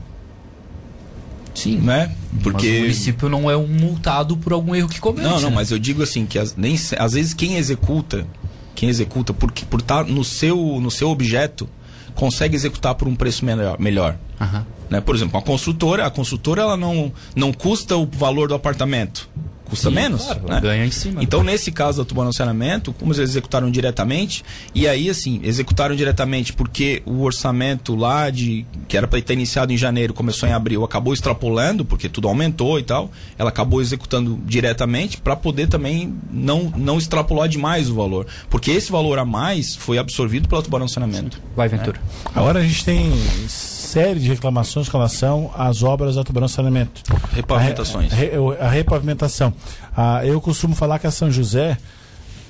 Sim. 1.54 1.76
né? 1.78 2.12
Mas 2.32 2.42
Porque 2.42 2.76
o 2.78 2.80
município 2.80 3.28
não 3.28 3.50
é 3.50 3.56
um 3.56 3.66
multado 3.66 4.36
por 4.36 4.52
algum 4.52 4.74
erro 4.74 4.88
que 4.88 5.00
comete. 5.00 5.26
Não, 5.26 5.40
não, 5.40 5.50
né? 5.50 5.56
mas 5.56 5.70
eu 5.70 5.78
digo 5.78 6.02
assim 6.02 6.26
que 6.26 6.38
as, 6.38 6.56
nem 6.56 6.74
às 6.98 7.12
vezes 7.12 7.32
quem 7.34 7.56
executa, 7.56 8.26
quem 8.74 8.88
executa 8.88 9.32
porque 9.32 9.64
por 9.64 9.80
estar 9.80 10.04
no 10.04 10.24
seu 10.24 10.80
no 10.80 10.90
seu 10.90 11.08
objeto, 11.10 11.68
consegue 12.14 12.54
executar 12.54 12.94
por 12.94 13.08
um 13.08 13.14
preço 13.14 13.44
melhor, 13.44 13.78
melhor. 13.78 14.16
Aham. 14.40 14.66
Né? 14.90 15.00
Por 15.00 15.14
exemplo, 15.14 15.38
a 15.38 15.42
construtora, 15.42 16.06
a 16.06 16.10
construtora 16.10 16.62
ela 16.62 16.76
não 16.76 17.12
não 17.34 17.52
custa 17.52 17.96
o 17.96 18.06
valor 18.06 18.48
do 18.48 18.54
apartamento, 18.54 19.28
custa 19.72 19.88
Sim, 19.88 19.94
menos, 19.94 20.24
claro, 20.24 20.42
né? 20.46 20.60
ganha 20.60 20.84
em 20.84 20.90
cima. 20.90 21.22
Então, 21.22 21.42
nesse 21.42 21.72
caso 21.72 22.02
da 22.02 22.04
Tubarão 22.04 22.30
Saneamento, 22.30 22.92
como 22.92 23.10
eles 23.14 23.30
executaram 23.30 23.70
diretamente, 23.70 24.44
e 24.74 24.86
aí, 24.86 25.08
assim, 25.08 25.40
executaram 25.42 25.96
diretamente 25.96 26.52
porque 26.52 27.02
o 27.06 27.22
orçamento 27.22 27.96
lá, 27.96 28.28
de 28.28 28.66
que 28.86 28.98
era 28.98 29.08
para 29.08 29.18
ter 29.22 29.32
iniciado 29.32 29.72
em 29.72 29.76
janeiro, 29.78 30.12
começou 30.12 30.46
em 30.46 30.52
abril, 30.52 30.84
acabou 30.84 31.14
extrapolando, 31.14 31.86
porque 31.86 32.06
tudo 32.06 32.28
aumentou 32.28 32.78
e 32.78 32.82
tal, 32.82 33.10
ela 33.38 33.48
acabou 33.48 33.80
executando 33.80 34.38
diretamente 34.44 35.16
para 35.16 35.34
poder 35.34 35.68
também 35.68 36.14
não, 36.30 36.70
não 36.76 36.98
extrapolar 36.98 37.48
demais 37.48 37.88
o 37.88 37.94
valor. 37.94 38.26
Porque 38.50 38.70
esse 38.70 38.92
valor 38.92 39.18
a 39.18 39.24
mais 39.24 39.74
foi 39.74 39.96
absorvido 39.96 40.50
pela 40.50 40.60
Tubarão 40.60 40.86
Saneamento. 40.86 41.40
Vai, 41.56 41.66
Ventura. 41.66 41.98
Agora 42.34 42.60
a 42.60 42.62
gente 42.62 42.84
tem 42.84 43.10
série 43.92 44.18
de 44.20 44.28
reclamações 44.28 44.88
com 44.88 44.96
relação 44.96 45.50
às 45.54 45.82
obras 45.82 46.14
da 46.14 46.24
Tubarão 46.24 46.48
Saneamento. 46.48 47.02
Repavimentações. 47.34 48.10
A, 48.10 48.16
re- 48.16 48.30
a 48.58 48.68
repavimentação. 48.70 49.52
Ah, 49.94 50.24
eu 50.24 50.40
costumo 50.40 50.74
falar 50.74 50.98
que 50.98 51.06
a 51.06 51.10
São 51.10 51.30
José, 51.30 51.76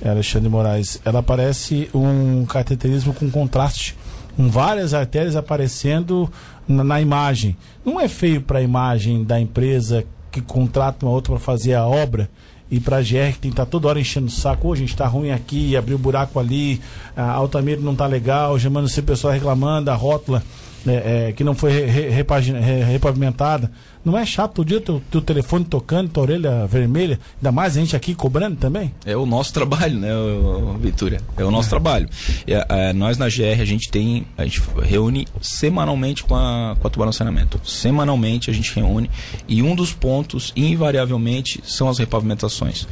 Alexandre 0.05 0.43
de 0.43 0.49
Moraes, 0.49 1.01
ela 1.05 1.21
parece 1.21 1.91
um 1.93 2.45
cateterismo 2.47 3.13
com 3.13 3.29
contraste, 3.29 3.97
com 4.37 4.49
várias 4.49 4.95
artérias 4.95 5.35
aparecendo 5.35 6.31
na, 6.69 6.85
na 6.85 7.01
imagem. 7.01 7.57
Não 7.85 7.99
é 8.01 8.07
feio 8.07 8.41
para 8.41 8.61
a 8.61 8.63
imagem 8.63 9.25
da 9.25 9.41
empresa 9.41 10.05
que 10.31 10.41
contrata 10.41 11.05
uma 11.05 11.13
outra 11.13 11.33
para 11.33 11.41
fazer 11.41 11.75
a 11.75 11.85
obra 11.87 12.31
e 12.71 12.79
para 12.79 12.99
a 12.99 13.03
GR 13.03 13.33
que 13.33 13.39
tem 13.39 13.41
que 13.41 13.49
estar 13.51 13.67
toda 13.67 13.89
hora 13.89 14.01
enchendo 14.01 14.29
o 14.29 14.31
saco, 14.31 14.69
ô, 14.69 14.73
a 14.73 14.77
gente 14.77 14.91
está 14.93 15.07
ruim 15.09 15.31
aqui, 15.33 15.77
abriu 15.77 15.99
buraco 15.99 16.39
ali, 16.39 16.81
a 17.17 17.33
Altamira 17.33 17.81
não 17.81 17.93
está 17.93 18.07
legal, 18.07 18.57
chamando 18.61 18.89
se 18.89 19.03
pessoal 19.03 19.33
reclamando, 19.35 19.91
a 19.91 19.95
rótula 19.95 20.41
é, 20.87 21.29
é, 21.29 21.33
que 21.33 21.45
não 21.45 21.55
foi 21.55 21.73
re- 21.73 22.09
re- 22.11 22.85
repavimentada. 22.85 23.71
Não 24.05 24.19
é 24.19 24.27
chato 24.27 24.63
o 24.63 24.65
dia 24.65 24.81
teu, 24.81 25.01
teu 25.11 25.21
telefone 25.21 25.65
tocando, 25.65 26.09
tua 26.09 26.25
orelha 26.25 26.67
vermelha, 26.67 27.21
ainda 27.37 27.53
mais 27.53 27.77
a 27.77 27.81
gente 27.81 27.95
aqui 27.95 28.15
cobrando 28.15 28.57
também? 28.57 28.93
É 29.07 29.17
o 29.17 29.25
nosso 29.25 29.53
trabalho, 29.53 29.97
né, 29.99 30.09
Vitória? 30.81 31.21
É 31.37 31.45
o 31.45 31.51
nosso 31.53 31.69
trabalho. 31.71 32.09
É, 32.47 32.67
é, 32.69 32.93
nós 32.93 33.17
na 33.17 33.29
GR 33.29 33.61
a 33.61 33.65
gente 33.65 33.89
tem, 33.91 34.27
a 34.37 34.45
gente 34.45 34.61
reúne 34.83 35.29
semanalmente 35.41 36.25
com 36.25 36.35
a, 36.35 36.77
com 36.81 36.87
a 36.87 36.91
Tubarão 36.91 37.13
Saneamento. 37.13 37.61
Semanalmente 37.65 38.51
a 38.51 38.53
gente 38.53 38.75
reúne 38.75 39.09
e 39.47 39.63
um 39.63 39.77
dos 39.77 39.93
pontos, 39.93 40.53
invariavelmente, 40.57 41.61
são 41.65 41.89
as 41.89 41.99
repavimentações. 41.99 42.89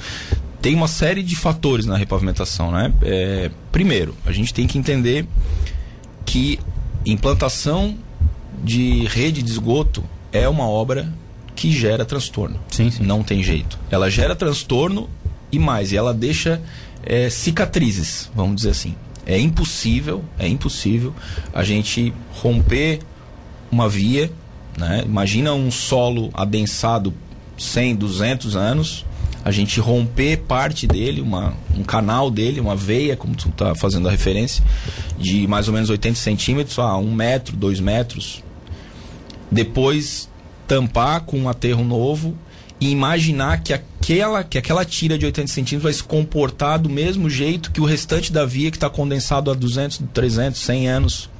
Tem 0.63 0.75
uma 0.75 0.89
série 0.89 1.23
de 1.23 1.35
fatores 1.35 1.87
na 1.87 1.97
repavimentação, 1.97 2.71
né? 2.71 2.93
É, 3.03 3.51
primeiro, 3.73 4.15
a 4.27 4.31
gente 4.31 4.53
tem 4.55 4.67
que 4.67 4.79
entender 4.79 5.27
que 6.25 6.61
implantação 7.05 7.97
de 8.63 9.07
rede 9.07 9.43
de 9.43 9.51
esgoto 9.51 10.05
é 10.33 10.49
uma 10.49 10.69
obra 10.69 11.13
que 11.55 11.73
gera 11.73 12.05
transtorno. 12.05 12.59
Sim, 12.71 12.91
sim. 12.91 13.03
Não 13.05 13.23
tem 13.23 13.43
jeito. 13.43 13.79
Ela 13.91 14.11
gera 14.11 14.35
transtorno 14.35 15.09
e 15.53 15.59
mais, 15.59 15.93
e 15.93 15.97
ela 15.97 16.15
deixa 16.15 16.61
é, 17.03 17.29
cicatrizes, 17.29 18.31
vamos 18.35 18.57
dizer 18.57 18.71
assim. 18.71 18.95
É 19.27 19.39
impossível, 19.39 20.25
é 20.39 20.49
impossível 20.49 21.15
a 21.53 21.63
gente 21.63 22.13
romper 22.33 23.01
uma 23.71 23.89
via, 23.89 24.31
né? 24.77 25.03
Imagina 25.05 25.53
um 25.53 25.71
solo 25.71 26.31
adensado 26.33 27.13
100, 27.59 27.97
200 27.97 28.57
anos, 28.57 29.05
a 29.45 29.51
gente 29.51 29.81
romper 29.81 30.39
parte 30.39 30.87
dele, 30.87 31.21
uma, 31.21 31.55
um 31.77 31.83
canal 31.83 32.31
dele, 32.31 32.61
uma 32.61 32.77
veia, 32.77 33.17
como 33.17 33.35
tu 33.35 33.49
está 33.49 33.75
fazendo 33.75 34.09
a 34.09 34.11
referência, 34.11 34.63
de 35.19 35.47
mais 35.47 35.69
ou 35.69 35.75
menos 35.75 35.89
80 35.89 36.17
centímetros 36.17 36.79
a 36.79 36.97
um 36.97 37.13
metro, 37.13 37.57
dois 37.57 37.81
metros. 37.81 38.43
Depois 39.51 40.29
tampar 40.69 41.23
com 41.23 41.39
um 41.39 41.49
aterro 41.49 41.83
novo 41.83 42.37
e 42.81 42.91
imaginar 42.91 43.63
que 43.63 43.73
aquela, 43.73 44.45
que 44.45 44.57
aquela 44.57 44.85
tira 44.85 45.19
de 45.19 45.27
80 45.27 45.49
centímetros 45.49 45.83
vai 45.83 45.93
se 45.93 46.03
comportar 46.03 46.79
do 46.79 46.89
mesmo 46.89 47.29
jeito 47.29 47.71
que 47.71 47.81
o 47.81 47.85
restante 47.85 48.33
da 48.33 48.45
via 48.45 48.71
que 48.71 48.77
está 48.77 48.89
condensado 48.89 49.51
há 49.51 49.55
200, 49.55 50.03
300, 50.13 50.61
100 50.61 50.89
anos 50.89 51.31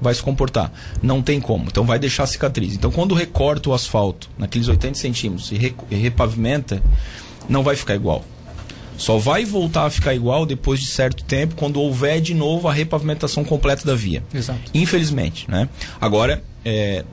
vai 0.00 0.12
se 0.12 0.22
comportar. 0.22 0.72
Não 1.02 1.22
tem 1.22 1.40
como. 1.40 1.66
Então 1.66 1.84
vai 1.84 1.98
deixar 1.98 2.26
cicatriz. 2.26 2.74
Então 2.74 2.90
quando 2.90 3.14
recorta 3.14 3.70
o 3.70 3.74
asfalto 3.74 4.28
naqueles 4.36 4.68
80 4.68 4.98
centímetros 4.98 5.52
e, 5.52 5.56
re, 5.56 5.74
e 5.90 5.94
repavimenta, 5.94 6.82
não 7.48 7.62
vai 7.62 7.76
ficar 7.76 7.94
igual. 7.94 8.24
Só 8.96 9.18
vai 9.18 9.44
voltar 9.44 9.86
a 9.86 9.90
ficar 9.90 10.14
igual 10.14 10.46
depois 10.46 10.80
de 10.80 10.86
certo 10.86 11.24
tempo, 11.24 11.54
quando 11.56 11.80
houver 11.80 12.20
de 12.20 12.32
novo 12.32 12.68
a 12.68 12.72
repavimentação 12.72 13.44
completa 13.44 13.84
da 13.84 13.94
via. 13.94 14.22
Exato. 14.32 14.70
Infelizmente, 14.72 15.50
né? 15.50 15.68
Agora, 16.00 16.42
é, 16.64 17.04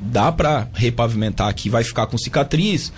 dá 0.00 0.32
para 0.32 0.68
repavimentar 0.72 1.48
aqui, 1.48 1.68
vai 1.68 1.84
ficar 1.84 2.06
com 2.06 2.16
cicatriz, 2.16 2.92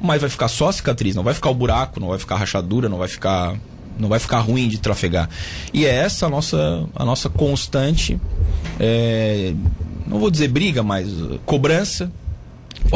mas 0.00 0.20
vai 0.20 0.30
ficar 0.30 0.48
só 0.48 0.72
cicatriz, 0.72 1.14
não 1.14 1.22
vai 1.22 1.34
ficar 1.34 1.50
o 1.50 1.54
buraco, 1.54 2.00
não 2.00 2.08
vai 2.08 2.18
ficar 2.18 2.36
rachadura, 2.36 2.88
não 2.88 2.98
vai 2.98 3.08
ficar 3.08 3.56
não 3.98 4.08
vai 4.08 4.20
ficar 4.20 4.38
ruim 4.38 4.68
de 4.68 4.78
trafegar. 4.78 5.28
E 5.74 5.84
é 5.84 5.92
essa 5.92 6.26
a 6.26 6.28
nossa, 6.28 6.86
a 6.94 7.04
nossa 7.04 7.28
constante, 7.28 8.16
é, 8.78 9.52
não 10.06 10.20
vou 10.20 10.30
dizer 10.30 10.46
briga, 10.46 10.84
mas 10.84 11.08
cobrança 11.44 12.08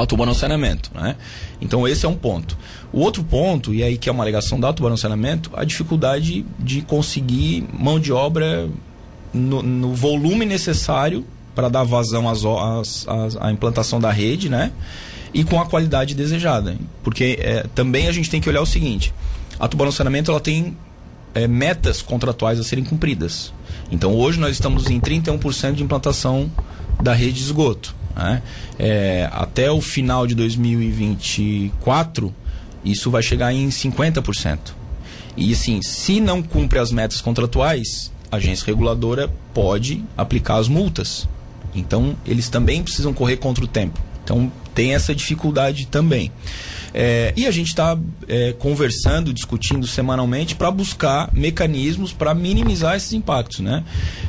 a 0.01 0.07
tubarão 0.07 0.35
saneamento, 0.35 0.91
né? 0.95 1.17
Então 1.61 1.87
esse 1.87 2.07
é 2.07 2.09
um 2.09 2.17
ponto. 2.17 2.57
O 2.93 3.01
outro 3.01 3.23
ponto, 3.23 3.75
e 3.75 3.83
aí 3.83 3.99
que 3.99 4.09
é 4.09 4.13
uma 4.13 4.25
alegação 4.25 4.59
da 4.59 4.73
tubarão 4.73 4.97
saneamento, 4.97 5.51
a 5.55 5.65
dificuldade 5.65 6.45
de 6.59 6.83
conseguir 6.83 7.67
mão 7.73 8.01
de 8.01 8.13
obra 8.13 8.69
no, 9.33 9.63
no 9.63 9.95
volume 9.95 10.45
necessário 10.45 11.25
para 11.55 11.69
dar 11.69 11.85
vazão 11.85 12.29
às, 12.29 12.45
às, 12.45 13.09
às, 13.09 13.37
à 13.37 13.53
implantação 13.53 14.01
da 14.01 14.11
rede, 14.11 14.49
né? 14.49 14.73
E 15.35 15.45
com 15.45 15.61
a 15.61 15.67
qualidade 15.67 16.15
desejada. 16.15 16.77
Porque 17.03 17.39
é, 17.41 17.67
também 17.75 18.09
a 18.09 18.13
gente 18.13 18.31
tem 18.31 18.41
que 18.41 18.49
olhar 18.49 18.61
o 18.61 18.67
seguinte: 18.67 19.13
a 19.59 19.69
tubarão 19.69 19.93
saneamento 19.93 20.31
ela 20.31 20.41
tem 20.41 20.77
é, 21.35 21.47
metas 21.47 22.03
contratuais 22.03 22.59
a 22.59 22.65
serem 22.65 22.85
cumpridas. 22.85 23.53
Então 23.91 24.15
hoje 24.15 24.39
nós 24.39 24.53
estamos 24.53 24.91
em 24.91 25.01
31% 25.01 25.75
de 25.75 25.83
implantação 25.83 26.51
da 27.03 27.13
rede 27.13 27.35
de 27.35 27.43
esgoto. 27.43 27.95
Né? 28.17 28.43
É, 28.79 29.29
até 29.33 29.71
o 29.71 29.81
final 29.81 30.27
de 30.27 30.35
2024, 30.35 32.35
isso 32.85 33.11
vai 33.11 33.23
chegar 33.23 33.53
em 33.53 33.69
50%. 33.69 34.59
E 35.37 35.53
assim, 35.53 35.81
se 35.83 36.21
não 36.21 36.43
cumpre 36.43 36.79
as 36.79 36.93
metas 36.93 37.21
contratuais, 37.21 38.13
a 38.31 38.37
agência 38.37 38.67
reguladora 38.67 39.33
pode 39.55 40.05
aplicar 40.17 40.57
as 40.57 40.69
multas. 40.69 41.29
Então, 41.75 42.17
eles 42.27 42.49
também 42.49 42.83
precisam 42.83 43.15
correr 43.15 43.39
contra 43.39 43.65
o 43.65 43.69
tempo. 43.69 43.99
Então, 44.23 44.53
tem 44.75 44.95
essa 44.95 45.15
dificuldade 45.15 45.87
também. 45.87 46.31
É, 46.95 47.33
e 47.37 47.47
a 47.47 47.51
gente 47.51 47.69
está 47.69 47.99
é, 48.29 48.53
conversando, 48.53 49.33
discutindo 49.33 49.87
semanalmente 49.87 50.55
para 50.55 50.71
buscar 50.71 51.31
mecanismos 51.33 52.13
para 52.13 52.35
minimizar 52.35 52.97
esses 52.97 53.13
impactos. 53.13 53.61
Né? 53.61 53.83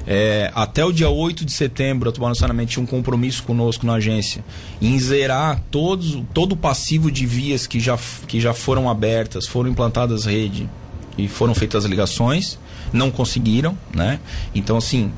É, 0.08 0.52
até 0.56 0.84
o 0.86 0.92
dia 0.92 1.10
8 1.10 1.46
de 1.46 1.52
setembro, 1.52 2.10
a 2.10 2.12
Tubarão 2.12 2.36
Saneamento 2.36 2.72
tinha 2.72 2.84
um 2.84 2.88
compromisso 2.88 3.44
conosco 3.44 3.86
na 3.86 3.96
agência 3.96 4.44
em 4.82 4.98
zerar 5.00 5.62
todos, 5.70 6.22
todo 6.34 6.54
o 6.54 6.58
passivo 6.58 7.12
de 7.12 7.26
vias 7.26 7.68
que 7.68 7.80
já, 7.80 7.98
que 8.28 8.40
já 8.40 8.54
foram 8.54 8.90
abertas, 8.90 9.48
foram 9.48 9.70
implantadas 9.70 10.26
rede 10.26 10.70
e 11.18 11.28
foram 11.28 11.54
feitas 11.54 11.84
as 11.84 11.90
ligações. 11.90 12.58
Não 12.92 13.10
conseguiram, 13.10 13.78
né? 13.94 14.20
Então, 14.54 14.78
assim, 14.78 15.12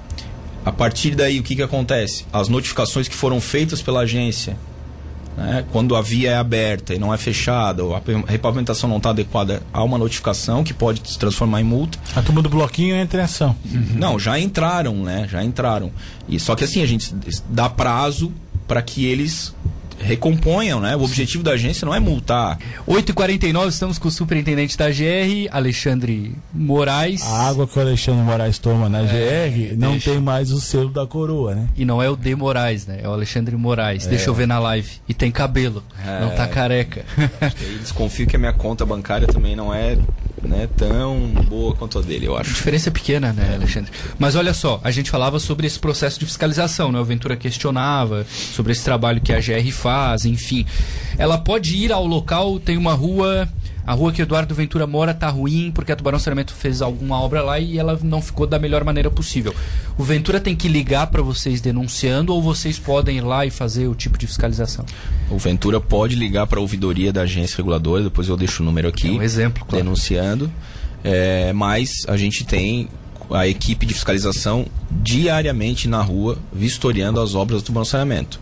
a 0.64 0.72
partir 0.72 1.14
daí, 1.14 1.40
o 1.40 1.44
que, 1.44 1.56
que 1.56 1.62
acontece? 1.62 2.26
As 2.32 2.48
notificações 2.48 3.08
que 3.08 3.16
foram 3.16 3.42
feitas 3.42 3.82
pela 3.82 4.02
agência 4.02 4.58
né? 5.38 5.66
Quando 5.72 5.96
a 5.96 6.02
via 6.02 6.32
é 6.32 6.38
aberta 6.38 6.94
e 6.94 7.00
não 7.00 7.14
é 7.14 7.18
fechada, 7.18 7.84
ou 7.84 7.96
a 7.96 8.02
repavimentação 8.28 8.90
não 8.90 8.98
está 8.98 9.10
adequada, 9.10 9.62
há 9.74 9.84
uma 9.84 9.98
notificação 9.98 10.64
que 10.64 10.74
pode 10.74 11.02
se 11.10 11.20
transformar 11.20 11.62
em 11.62 11.64
multa. 11.64 11.98
A 12.16 12.22
turma 12.22 12.42
do 12.42 12.50
bloquinho 12.50 12.96
entra 12.96 13.22
em 13.22 13.24
ação. 13.24 13.56
Uhum. 13.66 13.88
Não, 13.96 14.20
já 14.20 14.40
entraram, 14.40 14.96
né? 14.96 15.28
Já 15.30 15.44
entraram. 15.44 15.92
E 16.28 16.40
só 16.40 16.56
que 16.56 16.64
assim, 16.64 16.82
a 16.82 16.86
gente 16.86 17.14
dá 17.50 17.70
prazo 17.70 18.32
para 18.68 18.82
que 18.82 19.06
eles 19.06 19.54
recomponham, 20.00 20.80
né? 20.80 20.96
O 20.96 21.04
objetivo 21.04 21.44
da 21.44 21.52
agência 21.52 21.86
não 21.86 21.94
é 21.94 22.00
multar. 22.00 22.58
8h49, 22.88 23.68
estamos 23.70 23.98
com 23.98 24.08
o 24.08 24.12
superintendente 24.12 24.78
da 24.78 24.90
GR, 24.90 25.50
Alexandre 25.52 26.36
Moraes. 26.54 27.22
A 27.24 27.48
água 27.48 27.68
que 27.68 27.78
o 27.78 27.82
Alexandre 27.82 28.24
Moraes 28.24 28.58
toma 28.60 28.90
na 28.90 29.02
é, 29.02 29.50
GR 29.50 29.78
não 29.78 29.92
deixa. 29.92 30.12
tem 30.12 30.20
mais 30.20 30.52
o 30.52 30.60
selo 30.60 30.90
da 30.90 31.06
coroa, 31.06 31.56
né? 31.56 31.68
E 31.76 31.86
não 31.86 32.02
é 32.02 32.10
o 32.10 32.16
D 32.16 32.36
Moraes, 32.36 32.86
né? 32.86 33.00
É 33.02 33.08
o 33.08 33.12
Alexandre 33.12 33.56
Moraes. 33.56 34.06
É. 34.06 34.10
Deixa 34.10 34.30
eu 34.30 34.34
ver 34.34 34.48
na 34.48 34.60
live. 34.60 34.90
E 35.08 35.14
tem 35.14 35.32
cabelo, 35.32 35.84
é. 36.06 36.22
não 36.22 36.32
tá 36.32 36.48
careca. 36.48 37.06
Desconfio 37.82 38.28
que 38.28 38.36
a 38.36 38.40
minha 38.40 38.54
conta 38.54 38.86
bancária 38.86 39.28
também 39.28 39.56
não 39.56 39.74
é 39.74 39.98
né, 40.48 40.68
tão 40.76 41.18
boa 41.50 41.76
quanto 41.76 42.00
a 42.00 42.02
dele, 42.02 42.28
eu 42.28 42.38
acho. 42.38 42.52
A 42.52 42.54
diferença 42.54 42.90
é 42.90 42.92
pequena, 42.92 43.34
né, 43.34 43.50
é. 43.52 43.56
Alexandre? 43.56 43.92
Mas 44.18 44.36
olha 44.36 44.54
só, 44.54 44.80
a 44.84 44.92
gente 44.92 45.10
falava 45.10 45.40
sobre 45.40 45.68
esse 45.68 45.80
processo 45.80 46.20
de 46.20 46.26
fiscalização, 46.26 46.92
né? 46.92 47.00
O 47.00 47.06
Ventura 47.06 47.36
questionava 47.36 48.26
sobre 48.30 48.72
esse 48.72 48.84
trabalho 48.84 49.22
que 49.22 49.34
a 49.34 49.40
GR 49.40 49.72
faz, 49.72 50.26
enfim. 50.26 50.66
Ela 51.18 51.38
pode 51.38 51.76
ir 51.76 51.92
ao 51.92 52.06
local, 52.06 52.60
tem 52.60 52.78
uma 52.78 52.94
rua 52.94 53.48
a 53.86 53.94
rua 53.94 54.12
que 54.12 54.22
Eduardo 54.22 54.56
Ventura 54.56 54.88
mora 54.88 55.14
tá 55.14 55.30
ruim 55.30 55.72
porque 55.72 55.92
a 55.92 55.96
Tubarão 55.96 56.18
Saneamento 56.18 56.54
fez 56.54 56.82
alguma 56.82 57.22
obra 57.22 57.42
lá 57.44 57.60
e 57.60 57.78
ela 57.78 58.00
não 58.02 58.22
ficou 58.22 58.48
da 58.48 58.58
melhor 58.58 58.84
maneira 58.84 59.12
possível. 59.12 59.54
O 59.98 60.04
Ventura 60.04 60.40
tem 60.40 60.56
que 60.56 60.68
ligar 60.68 61.08
para 61.08 61.22
vocês 61.22 61.62
denunciando 61.62 62.34
ou 62.34 62.42
vocês 62.42 62.80
podem 62.80 63.18
ir 63.18 63.22
lá 63.22 63.46
e 63.46 63.52
fazer 63.52 63.88
o 63.88 63.94
tipo 63.94 64.18
de 64.18 64.26
fiscalização? 64.26 64.86
O 65.30 65.38
Ventura 65.38 65.80
pode 65.80 66.16
ligar 66.16 66.48
para 66.48 66.60
a 66.60 66.62
ouvidoria 66.62 67.14
da 67.14 67.22
agência 67.22 67.58
reguladora, 67.58 68.04
depois 68.04 68.28
eu 68.28 68.36
deixo 68.36 68.64
o 68.64 68.66
número 68.66 68.88
aqui. 68.88 69.10
É 69.10 69.12
um 69.12 69.22
exemplo, 69.22 69.66
claro. 69.66 69.84
Denunciando. 69.84 70.52
É, 71.04 71.54
mas 71.54 71.92
a 72.08 72.18
gente 72.18 72.44
tem 72.44 72.90
a 73.30 73.48
equipe 73.48 73.86
de 73.86 73.94
fiscalização 73.94 74.66
diariamente 74.92 75.88
na 75.88 76.02
rua 76.02 76.38
vistoriando 76.52 77.20
as 77.20 77.36
obras 77.36 77.62
do 77.62 77.66
tubarão 77.68 77.86
saneamento 77.86 78.40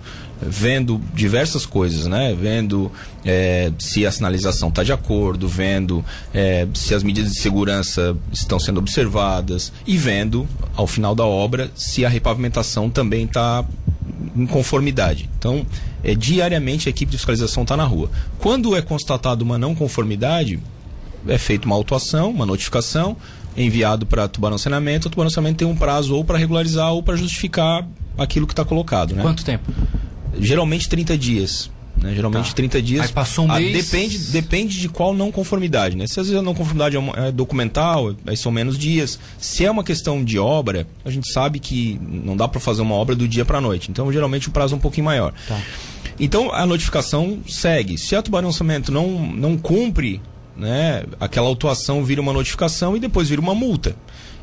vendo 0.47 1.01
diversas 1.13 1.65
coisas, 1.65 2.05
né? 2.05 2.35
Vendo 2.39 2.91
é, 3.25 3.71
se 3.79 4.05
a 4.05 4.11
sinalização 4.11 4.69
está 4.69 4.83
de 4.83 4.91
acordo, 4.91 5.47
vendo 5.47 6.03
é, 6.33 6.67
se 6.73 6.93
as 6.93 7.03
medidas 7.03 7.31
de 7.31 7.39
segurança 7.39 8.15
estão 8.31 8.59
sendo 8.59 8.79
observadas 8.79 9.71
e 9.85 9.97
vendo, 9.97 10.47
ao 10.75 10.87
final 10.87 11.15
da 11.15 11.25
obra, 11.25 11.71
se 11.75 12.05
a 12.05 12.09
repavimentação 12.09 12.89
também 12.89 13.25
está 13.25 13.65
em 14.35 14.45
conformidade. 14.45 15.29
Então, 15.37 15.65
é, 16.03 16.15
diariamente 16.15 16.89
a 16.89 16.91
equipe 16.91 17.11
de 17.11 17.17
fiscalização 17.17 17.63
está 17.63 17.77
na 17.77 17.85
rua. 17.85 18.09
Quando 18.39 18.75
é 18.75 18.81
constatada 18.81 19.43
uma 19.43 19.57
não 19.57 19.73
conformidade, 19.73 20.59
é 21.27 21.37
feita 21.37 21.65
uma 21.65 21.75
autuação, 21.75 22.31
uma 22.31 22.45
notificação, 22.45 23.15
enviado 23.55 24.05
para 24.05 24.27
Tubarão 24.27 24.57
Saneamento. 24.57 25.07
O 25.07 25.11
Tubarão 25.11 25.29
Saneamento 25.29 25.59
tem 25.59 25.67
um 25.67 25.75
prazo 25.75 26.15
ou 26.15 26.25
para 26.25 26.37
regularizar 26.37 26.91
ou 26.91 27.01
para 27.01 27.15
justificar 27.15 27.87
aquilo 28.17 28.47
que 28.47 28.53
está 28.53 28.65
colocado. 28.65 29.15
Né? 29.15 29.21
Quanto 29.21 29.43
tempo? 29.43 29.71
Geralmente 30.39 30.89
30 30.89 31.17
dias. 31.17 31.69
Né? 32.03 32.13
Geralmente 32.13 32.49
tá. 32.49 32.55
30 32.55 32.81
dias. 32.81 33.01
Aí 33.05 33.07
passou 33.11 33.45
um 33.45 33.51
ah, 33.51 33.59
mês. 33.59 33.85
Depende, 33.85 34.17
depende 34.31 34.79
de 34.79 34.89
qual 34.89 35.13
não 35.13 35.31
conformidade. 35.31 35.95
Né? 35.95 36.07
Se 36.07 36.19
às 36.19 36.27
vezes 36.27 36.39
a 36.39 36.43
não 36.43 36.53
conformidade 36.53 36.97
é, 36.97 37.27
é 37.27 37.31
documental, 37.31 38.15
aí 38.25 38.35
são 38.35 38.51
menos 38.51 38.77
dias. 38.77 39.19
Se 39.37 39.65
é 39.65 39.71
uma 39.71 39.83
questão 39.83 40.23
de 40.23 40.37
obra, 40.37 40.87
a 41.05 41.09
gente 41.09 41.31
sabe 41.31 41.59
que 41.59 41.99
não 42.01 42.35
dá 42.35 42.47
para 42.47 42.59
fazer 42.59 42.81
uma 42.81 42.95
obra 42.95 43.15
do 43.15 43.27
dia 43.27 43.45
para 43.45 43.61
noite. 43.61 43.89
Então, 43.89 44.11
geralmente 44.11 44.47
o 44.47 44.51
prazo 44.51 44.73
é 44.73 44.77
um 44.77 44.81
pouquinho 44.81 45.05
maior. 45.05 45.33
Tá. 45.47 45.59
Então, 46.19 46.53
a 46.53 46.65
notificação 46.65 47.39
segue. 47.47 47.97
Se 47.97 48.15
a 48.15 48.21
tubarão 48.21 48.49
orçamento 48.49 48.91
não, 48.91 49.07
não 49.33 49.57
cumpre, 49.57 50.21
né, 50.55 51.03
aquela 51.19 51.47
autuação 51.47 52.03
vira 52.03 52.21
uma 52.21 52.33
notificação 52.33 52.95
e 52.95 52.99
depois 52.99 53.29
vira 53.29 53.41
uma 53.41 53.55
multa. 53.55 53.95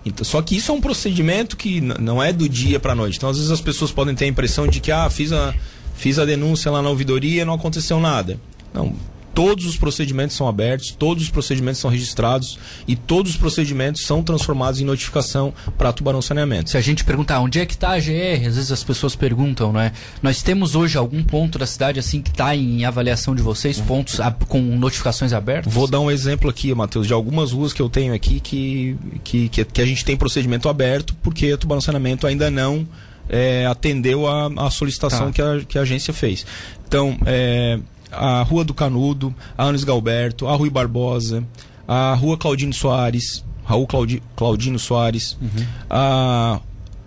Então, 0.04 0.24
só 0.24 0.40
que 0.40 0.56
isso 0.56 0.72
é 0.72 0.74
um 0.74 0.80
procedimento 0.80 1.56
que 1.56 1.80
não 1.80 2.22
é 2.22 2.32
do 2.32 2.48
dia 2.48 2.80
para 2.80 2.94
noite. 2.94 3.18
Então, 3.18 3.28
às 3.28 3.36
vezes 3.36 3.50
as 3.50 3.60
pessoas 3.60 3.92
podem 3.92 4.14
ter 4.14 4.24
a 4.24 4.28
impressão 4.28 4.66
de 4.66 4.80
que, 4.80 4.90
ah, 4.90 5.08
fiz 5.10 5.30
a 5.30 5.54
fiz 6.00 6.18
a 6.18 6.24
denúncia 6.24 6.70
lá 6.70 6.80
na 6.80 6.88
ouvidoria 6.88 7.42
e 7.42 7.44
não 7.44 7.52
aconteceu 7.52 8.00
nada. 8.00 8.40
Não, 8.72 8.94
todos 9.34 9.66
os 9.66 9.76
procedimentos 9.76 10.34
são 10.34 10.48
abertos, 10.48 10.92
todos 10.98 11.24
os 11.24 11.30
procedimentos 11.30 11.78
são 11.78 11.90
registrados 11.90 12.58
e 12.88 12.96
todos 12.96 13.32
os 13.32 13.36
procedimentos 13.36 14.06
são 14.06 14.22
transformados 14.22 14.80
em 14.80 14.84
notificação 14.84 15.52
para 15.76 15.92
Tubarão 15.92 16.22
Saneamento. 16.22 16.70
Se 16.70 16.78
a 16.78 16.80
gente 16.80 17.04
perguntar 17.04 17.40
onde 17.40 17.60
é 17.60 17.66
que 17.66 17.74
está 17.74 17.90
a 17.90 17.98
GR, 17.98 18.46
às 18.48 18.56
vezes 18.56 18.72
as 18.72 18.82
pessoas 18.82 19.14
perguntam, 19.14 19.74
não 19.74 19.80
é? 19.80 19.92
Nós 20.22 20.42
temos 20.42 20.74
hoje 20.74 20.96
algum 20.96 21.22
ponto 21.22 21.58
da 21.58 21.66
cidade 21.66 21.98
assim 21.98 22.22
que 22.22 22.30
está 22.30 22.56
em 22.56 22.86
avaliação 22.86 23.34
de 23.34 23.42
vocês, 23.42 23.78
pontos 23.78 24.18
com 24.48 24.58
notificações 24.58 25.34
abertas? 25.34 25.70
Vou 25.70 25.86
dar 25.86 26.00
um 26.00 26.10
exemplo 26.10 26.48
aqui, 26.48 26.74
Matheus, 26.74 27.06
de 27.06 27.12
algumas 27.12 27.52
ruas 27.52 27.74
que 27.74 27.82
eu 27.82 27.90
tenho 27.90 28.14
aqui 28.14 28.40
que, 28.40 28.96
que, 29.22 29.48
que, 29.50 29.82
a 29.82 29.86
gente 29.86 30.02
tem 30.02 30.16
procedimento 30.16 30.66
aberto 30.66 31.14
porque 31.22 31.54
Tubarão 31.58 31.82
Saneamento 31.82 32.26
ainda 32.26 32.50
não 32.50 32.88
é, 33.30 33.64
atendeu 33.66 34.26
a, 34.26 34.70
solicitação 34.70 35.26
tá. 35.26 35.32
que, 35.32 35.42
a, 35.42 35.64
que 35.64 35.78
a 35.78 35.82
agência 35.82 36.12
fez. 36.12 36.44
Então, 36.86 37.16
é, 37.24 37.78
a 38.10 38.42
Rua 38.42 38.64
do 38.64 38.74
Canudo, 38.74 39.34
a 39.56 39.64
Anos 39.64 39.84
Galberto, 39.84 40.48
a 40.48 40.54
Rui 40.54 40.68
Barbosa, 40.68 41.44
a 41.86 42.12
Rua 42.14 42.36
Claudino 42.36 42.74
Soares, 42.74 43.44
Raul 43.64 43.86
Claudi, 43.86 44.22
Claudino 44.34 44.78
Soares, 44.78 45.38
uhum. 45.40 45.66
a, 45.88 46.60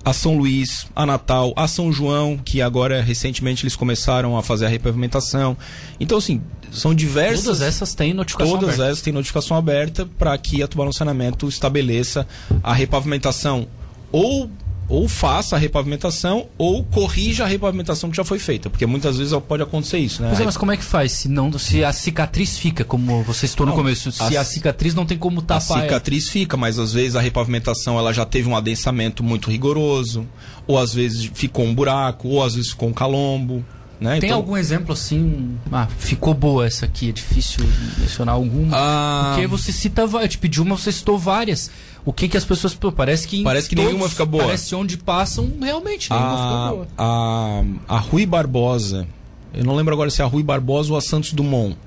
a 0.05 0.13
São 0.13 0.37
Luís, 0.37 0.87
a 0.95 1.05
Natal, 1.05 1.53
a 1.57 1.67
São 1.67 1.91
João, 1.91 2.37
que 2.37 2.61
agora 2.61 3.01
recentemente 3.01 3.63
eles 3.63 3.75
começaram 3.75 4.37
a 4.37 4.41
fazer 4.41 4.65
a 4.65 4.69
repavimentação. 4.69 5.57
Então, 5.99 6.17
assim, 6.17 6.41
são 6.71 6.95
diversas. 6.95 7.43
Todas 7.43 7.61
essas 7.61 7.93
têm 7.93 8.13
notificação 8.13 8.53
todas 8.53 8.75
aberta. 8.75 8.91
essas 8.91 9.01
têm 9.01 9.13
notificação 9.13 9.57
aberta 9.57 10.05
para 10.17 10.37
que 10.37 10.63
a 10.63 10.67
Tubarão 10.67 10.93
Saneamento 10.93 11.49
estabeleça 11.49 12.25
a 12.63 12.73
repavimentação 12.73 13.67
ou 14.11 14.49
ou 14.87 15.07
faça 15.07 15.55
a 15.55 15.59
repavimentação 15.59 16.47
ou 16.57 16.83
corrija 16.83 17.43
a 17.43 17.47
repavimentação 17.47 18.09
que 18.09 18.17
já 18.17 18.23
foi 18.23 18.39
feita, 18.39 18.69
porque 18.69 18.85
muitas 18.85 19.17
vezes 19.17 19.33
pode 19.47 19.63
acontecer 19.63 19.97
isso, 19.97 20.21
né? 20.21 20.29
Mas, 20.29 20.39
é, 20.39 20.45
mas 20.45 20.57
como 20.57 20.71
é 20.71 20.77
que 20.77 20.83
faz 20.83 21.11
se 21.11 21.29
não 21.29 21.51
se 21.57 21.83
a 21.83 21.93
cicatriz 21.93 22.57
fica, 22.57 22.83
como 22.83 23.23
você 23.23 23.47
citou 23.47 23.65
no 23.65 23.73
começo, 23.73 24.11
se 24.11 24.37
a, 24.37 24.41
a, 24.41 24.43
cicatriz 24.43 24.93
não 24.93 25.05
tem 25.05 25.17
como 25.17 25.41
tapar? 25.41 25.79
A 25.79 25.81
cicatriz 25.81 26.25
ela. 26.25 26.31
fica, 26.31 26.57
mas 26.57 26.77
às 26.77 26.93
vezes 26.93 27.15
a 27.15 27.21
repavimentação 27.21 27.97
ela 27.97 28.13
já 28.13 28.25
teve 28.25 28.47
um 28.47 28.55
adensamento 28.55 29.23
muito 29.23 29.49
rigoroso, 29.49 30.27
ou 30.67 30.77
às 30.77 30.93
vezes 30.93 31.29
ficou 31.33 31.65
um 31.65 31.73
buraco, 31.73 32.27
ou 32.27 32.43
às 32.43 32.55
vezes 32.55 32.71
ficou 32.71 32.89
um 32.89 32.93
calombo. 32.93 33.63
Né? 33.99 34.19
Tem 34.19 34.27
então... 34.27 34.39
algum 34.39 34.57
exemplo 34.57 34.91
assim? 34.91 35.57
Ah, 35.71 35.87
ficou 35.97 36.33
boa 36.33 36.65
essa 36.65 36.85
aqui, 36.85 37.09
é 37.09 37.11
difícil 37.13 37.63
mencionar 37.97 38.35
alguma. 38.35 38.75
Ah... 38.75 39.31
Porque 39.33 39.47
você 39.47 39.71
cita, 39.71 40.01
eu 40.01 40.27
te 40.27 40.37
pedi 40.37 40.61
uma, 40.61 40.77
você 40.77 40.91
citou 40.91 41.17
várias 41.17 41.71
o 42.05 42.11
que 42.11 42.27
que 42.27 42.37
as 42.37 42.45
pessoas. 42.45 42.73
Pô, 42.73 42.91
parece 42.91 43.27
que. 43.27 43.43
Parece 43.43 43.69
que 43.69 43.75
nenhuma 43.75 44.09
fica 44.09 44.25
boa. 44.25 44.45
Parece 44.45 44.75
onde 44.75 44.97
passam, 44.97 45.51
realmente, 45.61 46.09
nenhuma 46.09 46.33
a, 46.33 46.37
fica 46.37 46.75
boa. 46.75 46.87
A, 46.97 47.95
a 47.95 47.99
Rui 47.99 48.25
Barbosa, 48.25 49.07
eu 49.53 49.63
não 49.63 49.75
lembro 49.75 49.93
agora 49.93 50.09
se 50.09 50.21
é 50.21 50.25
a 50.25 50.27
Rui 50.27 50.43
Barbosa 50.43 50.91
ou 50.91 50.97
a 50.97 51.01
Santos 51.01 51.33
Dumont, 51.33 51.77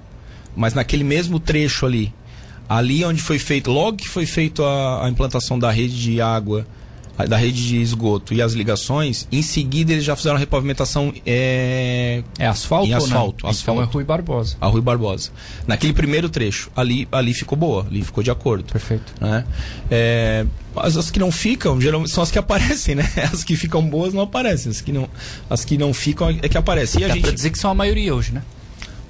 mas 0.55 0.75
naquele 0.75 1.05
mesmo 1.05 1.39
trecho 1.39 1.85
ali, 1.87 2.13
ali 2.69 3.05
onde 3.05 3.21
foi 3.21 3.39
feito, 3.39 3.71
logo 3.71 3.99
que 3.99 4.09
foi 4.09 4.27
feito 4.27 4.65
a, 4.65 5.05
a 5.05 5.09
implantação 5.09 5.59
da 5.59 5.71
rede 5.71 6.01
de 6.01 6.21
água 6.21 6.67
da 7.25 7.37
rede 7.37 7.67
de 7.67 7.81
esgoto 7.81 8.35
e 8.35 8.43
as 8.43 8.53
ligações, 8.53 9.27
em 9.33 9.41
seguida 9.41 9.93
eles 9.93 10.05
já 10.05 10.15
fizeram 10.15 10.37
a 10.37 10.39
repavimentação 10.39 11.13
é, 11.25 12.23
é 12.39 12.47
asfalto, 12.47 12.89
em 12.89 12.93
asfalto, 12.93 13.47
né? 13.47 13.51
asfalto. 13.51 13.81
Então 13.81 13.83
é 13.83 13.85
Rui 13.85 14.05
Barbosa. 14.05 14.57
A 14.61 14.67
Rui 14.67 14.81
Barbosa. 14.81 15.31
Naquele 15.67 15.93
primeiro 15.93 16.29
trecho, 16.29 16.71
ali, 16.77 17.09
ali 17.11 17.33
ficou 17.33 17.57
boa, 17.57 17.87
ali 17.89 18.03
ficou 18.03 18.23
de 18.23 18.31
acordo. 18.31 18.65
Perfeito. 18.73 19.15
Né? 19.21 19.45
É, 19.91 20.47
as, 20.77 20.97
as 20.97 21.11
que 21.11 21.19
não 21.19 21.33
ficam, 21.33 21.81
geralmente 21.81 22.11
são 22.11 22.23
as 22.23 22.31
que 22.31 22.39
aparecem, 22.39 22.95
né? 22.95 23.11
As 23.33 23.43
que 23.45 23.57
ficam 23.57 23.87
boas 23.89 24.13
não 24.13 24.23
aparecem, 24.23 24.71
as 24.71 24.81
que 24.81 24.93
não, 24.93 25.09
as 25.49 25.65
que 25.65 25.79
não 25.79 25.95
ficam 25.95 26.29
é 26.29 26.49
que 26.49 26.59
aparecem. 26.59 27.01
E 27.01 27.05
a 27.05 27.09
Dá 27.09 27.15
gente... 27.15 27.23
pra 27.23 27.33
dizer 27.33 27.51
que 27.51 27.59
são 27.59 27.71
a 27.71 27.75
maioria 27.75 28.15
hoje, 28.15 28.33
né? 28.33 28.43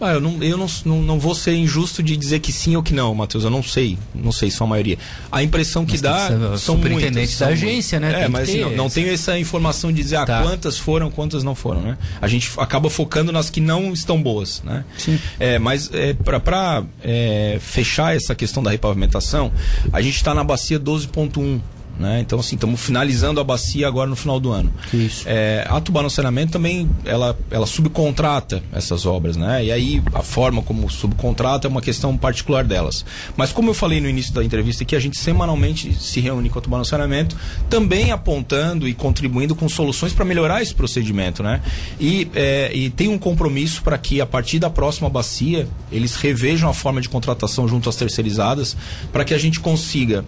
Ah, 0.00 0.12
eu 0.12 0.20
não, 0.20 0.42
eu 0.42 0.58
não, 0.58 0.66
não, 0.84 1.02
não, 1.02 1.18
vou 1.18 1.34
ser 1.34 1.54
injusto 1.54 2.02
de 2.02 2.16
dizer 2.16 2.40
que 2.40 2.52
sim 2.52 2.76
ou 2.76 2.82
que 2.82 2.92
não, 2.92 3.14
Matheus. 3.14 3.44
Eu 3.44 3.50
não 3.50 3.62
sei. 3.62 3.98
Não 4.14 4.30
sei 4.30 4.50
se 4.50 4.56
são 4.56 4.66
a 4.66 4.70
maioria. 4.70 4.98
A 5.32 5.42
impressão 5.42 5.86
que 5.86 5.92
mas 5.92 6.02
dá 6.02 6.28
que 6.52 6.58
são 6.58 6.76
muitas. 6.76 7.38
da 7.38 7.46
agência, 7.48 7.98
né? 7.98 8.12
É, 8.12 8.20
tem 8.20 8.28
mas 8.28 8.48
assim, 8.48 8.60
não, 8.60 8.70
não 8.72 8.90
tenho 8.90 9.12
essa 9.12 9.38
informação 9.38 9.90
de 9.90 10.02
dizer 10.02 10.16
ah, 10.16 10.26
tá. 10.26 10.42
quantas 10.42 10.76
foram, 10.76 11.10
quantas 11.10 11.42
não 11.42 11.54
foram, 11.54 11.80
né? 11.80 11.98
A 12.20 12.28
gente 12.28 12.50
acaba 12.58 12.90
focando 12.90 13.32
nas 13.32 13.48
que 13.48 13.60
não 13.60 13.92
estão 13.92 14.22
boas, 14.22 14.62
né? 14.62 14.84
Sim. 14.98 15.18
É, 15.40 15.58
mas 15.58 15.90
é, 15.92 16.12
para 16.12 16.84
é, 17.02 17.58
fechar 17.60 18.14
essa 18.14 18.34
questão 18.34 18.62
da 18.62 18.70
repavimentação, 18.70 19.50
a 19.92 20.02
gente 20.02 20.16
está 20.16 20.34
na 20.34 20.44
bacia 20.44 20.78
12.1 20.78 21.60
né? 21.98 22.20
Então, 22.20 22.38
assim, 22.38 22.54
estamos 22.54 22.80
finalizando 22.80 23.40
a 23.40 23.44
bacia 23.44 23.86
agora 23.86 24.08
no 24.08 24.16
final 24.16 24.38
do 24.38 24.52
ano. 24.52 24.72
Isso. 24.92 25.24
É, 25.26 25.66
a 25.68 25.80
Tubarão 25.80 26.10
Saneamento 26.10 26.52
também, 26.52 26.88
ela, 27.04 27.36
ela 27.50 27.66
subcontrata 27.66 28.62
essas 28.72 29.06
obras, 29.06 29.36
né? 29.36 29.64
E 29.64 29.72
aí, 29.72 30.02
a 30.12 30.22
forma 30.22 30.62
como 30.62 30.90
subcontrata 30.90 31.66
é 31.66 31.70
uma 31.70 31.82
questão 31.82 32.16
particular 32.16 32.64
delas. 32.64 33.04
Mas 33.36 33.52
como 33.52 33.70
eu 33.70 33.74
falei 33.74 34.00
no 34.00 34.08
início 34.08 34.32
da 34.32 34.44
entrevista 34.44 34.82
aqui, 34.82 34.94
a 34.94 35.00
gente 35.00 35.16
semanalmente 35.16 35.94
se 35.94 36.20
reúne 36.20 36.48
com 36.48 36.58
a 36.58 36.62
Tubarão 36.62 36.84
Saneamento, 36.84 37.36
também 37.68 38.12
apontando 38.12 38.88
e 38.88 38.94
contribuindo 38.94 39.54
com 39.54 39.68
soluções 39.68 40.12
para 40.12 40.24
melhorar 40.24 40.62
esse 40.62 40.74
procedimento, 40.74 41.42
né? 41.42 41.60
E, 41.98 42.28
é, 42.34 42.70
e 42.74 42.90
tem 42.90 43.08
um 43.08 43.18
compromisso 43.18 43.82
para 43.82 43.96
que, 43.96 44.20
a 44.20 44.26
partir 44.26 44.58
da 44.58 44.68
próxima 44.68 45.08
bacia, 45.08 45.66
eles 45.90 46.16
revejam 46.16 46.68
a 46.68 46.74
forma 46.74 47.00
de 47.00 47.08
contratação 47.08 47.66
junto 47.66 47.88
às 47.88 47.96
terceirizadas, 47.96 48.76
para 49.12 49.24
que 49.24 49.34
a 49.34 49.38
gente 49.38 49.60
consiga 49.60 50.24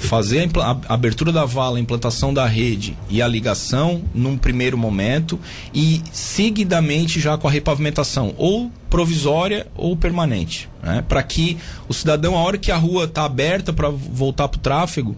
fazer 0.00 0.48
a, 0.56 0.94
abertura 0.94 1.30
da 1.30 1.44
vala, 1.44 1.76
a 1.76 1.80
implantação 1.80 2.32
da 2.32 2.46
rede 2.46 2.96
e 3.08 3.20
a 3.20 3.28
ligação 3.28 4.02
num 4.14 4.36
primeiro 4.36 4.76
momento 4.76 5.38
e 5.74 6.02
seguidamente 6.10 7.20
já 7.20 7.36
com 7.36 7.46
a 7.46 7.50
repavimentação, 7.50 8.34
ou 8.36 8.72
provisória 8.88 9.66
ou 9.76 9.96
permanente, 9.96 10.68
né? 10.82 11.04
para 11.06 11.22
que 11.22 11.58
o 11.86 11.94
cidadão, 11.94 12.36
a 12.36 12.42
hora 12.42 12.58
que 12.58 12.72
a 12.72 12.76
rua 12.76 13.04
está 13.04 13.24
aberta 13.24 13.72
para 13.72 13.88
voltar 13.90 14.48
para 14.48 14.58
o 14.58 14.60
tráfego, 14.60 15.16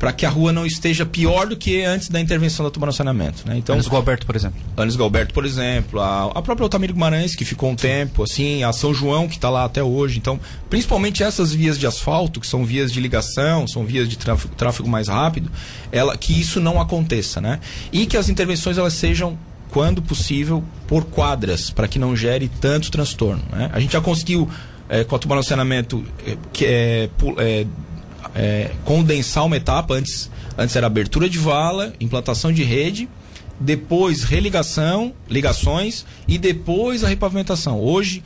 para 0.00 0.14
que 0.14 0.24
a 0.24 0.30
rua 0.30 0.50
não 0.50 0.64
esteja 0.64 1.04
pior 1.04 1.46
do 1.46 1.54
que 1.54 1.84
antes 1.84 2.08
da 2.08 2.18
intervenção 2.18 2.64
da 2.64 2.70
tubarão 2.70 2.90
saneamento. 2.90 3.46
Né? 3.46 3.58
Então, 3.58 3.74
Anis 3.74 3.86
Galberto, 3.86 4.24
por 4.24 4.34
exemplo. 4.34 4.58
Anis 4.74 4.96
Galberto, 4.96 5.34
por 5.34 5.44
exemplo, 5.44 6.00
a, 6.00 6.30
a 6.34 6.40
própria 6.40 6.64
Altamiro 6.64 6.94
Guimarães, 6.94 7.36
que 7.36 7.44
ficou 7.44 7.68
um 7.68 7.76
tempo, 7.76 8.22
assim, 8.22 8.64
a 8.64 8.72
São 8.72 8.94
João, 8.94 9.28
que 9.28 9.34
está 9.34 9.50
lá 9.50 9.66
até 9.66 9.82
hoje. 9.82 10.16
Então, 10.16 10.40
principalmente 10.70 11.22
essas 11.22 11.52
vias 11.52 11.78
de 11.78 11.86
asfalto, 11.86 12.40
que 12.40 12.46
são 12.46 12.64
vias 12.64 12.90
de 12.90 12.98
ligação, 12.98 13.68
são 13.68 13.84
vias 13.84 14.08
de 14.08 14.16
tráfego, 14.16 14.54
tráfego 14.54 14.88
mais 14.88 15.08
rápido, 15.08 15.52
ela, 15.92 16.16
que 16.16 16.32
isso 16.32 16.60
não 16.60 16.80
aconteça. 16.80 17.38
Né? 17.38 17.60
E 17.92 18.06
que 18.06 18.16
as 18.16 18.30
intervenções 18.30 18.78
elas 18.78 18.94
sejam 18.94 19.38
quando 19.68 20.00
possível, 20.00 20.64
por 20.86 21.04
quadras, 21.04 21.68
para 21.68 21.86
que 21.86 21.98
não 21.98 22.16
gere 22.16 22.50
tanto 22.58 22.90
transtorno. 22.90 23.42
Né? 23.52 23.68
A 23.70 23.78
gente 23.78 23.92
já 23.92 24.00
conseguiu, 24.00 24.48
é, 24.88 25.04
com 25.04 25.14
a 25.14 25.18
tubarão 25.18 25.42
saneamento, 25.42 26.02
é, 26.26 26.38
que 26.54 26.64
é, 26.64 27.10
é 28.34 28.70
condensar 28.84 29.44
uma 29.44 29.56
etapa. 29.56 29.94
Antes, 29.94 30.30
antes 30.56 30.74
era 30.76 30.86
abertura 30.86 31.28
de 31.28 31.38
vala, 31.38 31.92
implantação 32.00 32.52
de 32.52 32.62
rede, 32.62 33.08
depois 33.58 34.22
religação, 34.24 35.12
ligações 35.28 36.04
e 36.26 36.38
depois 36.38 37.04
a 37.04 37.08
repavimentação. 37.08 37.78
Hoje, 37.80 38.22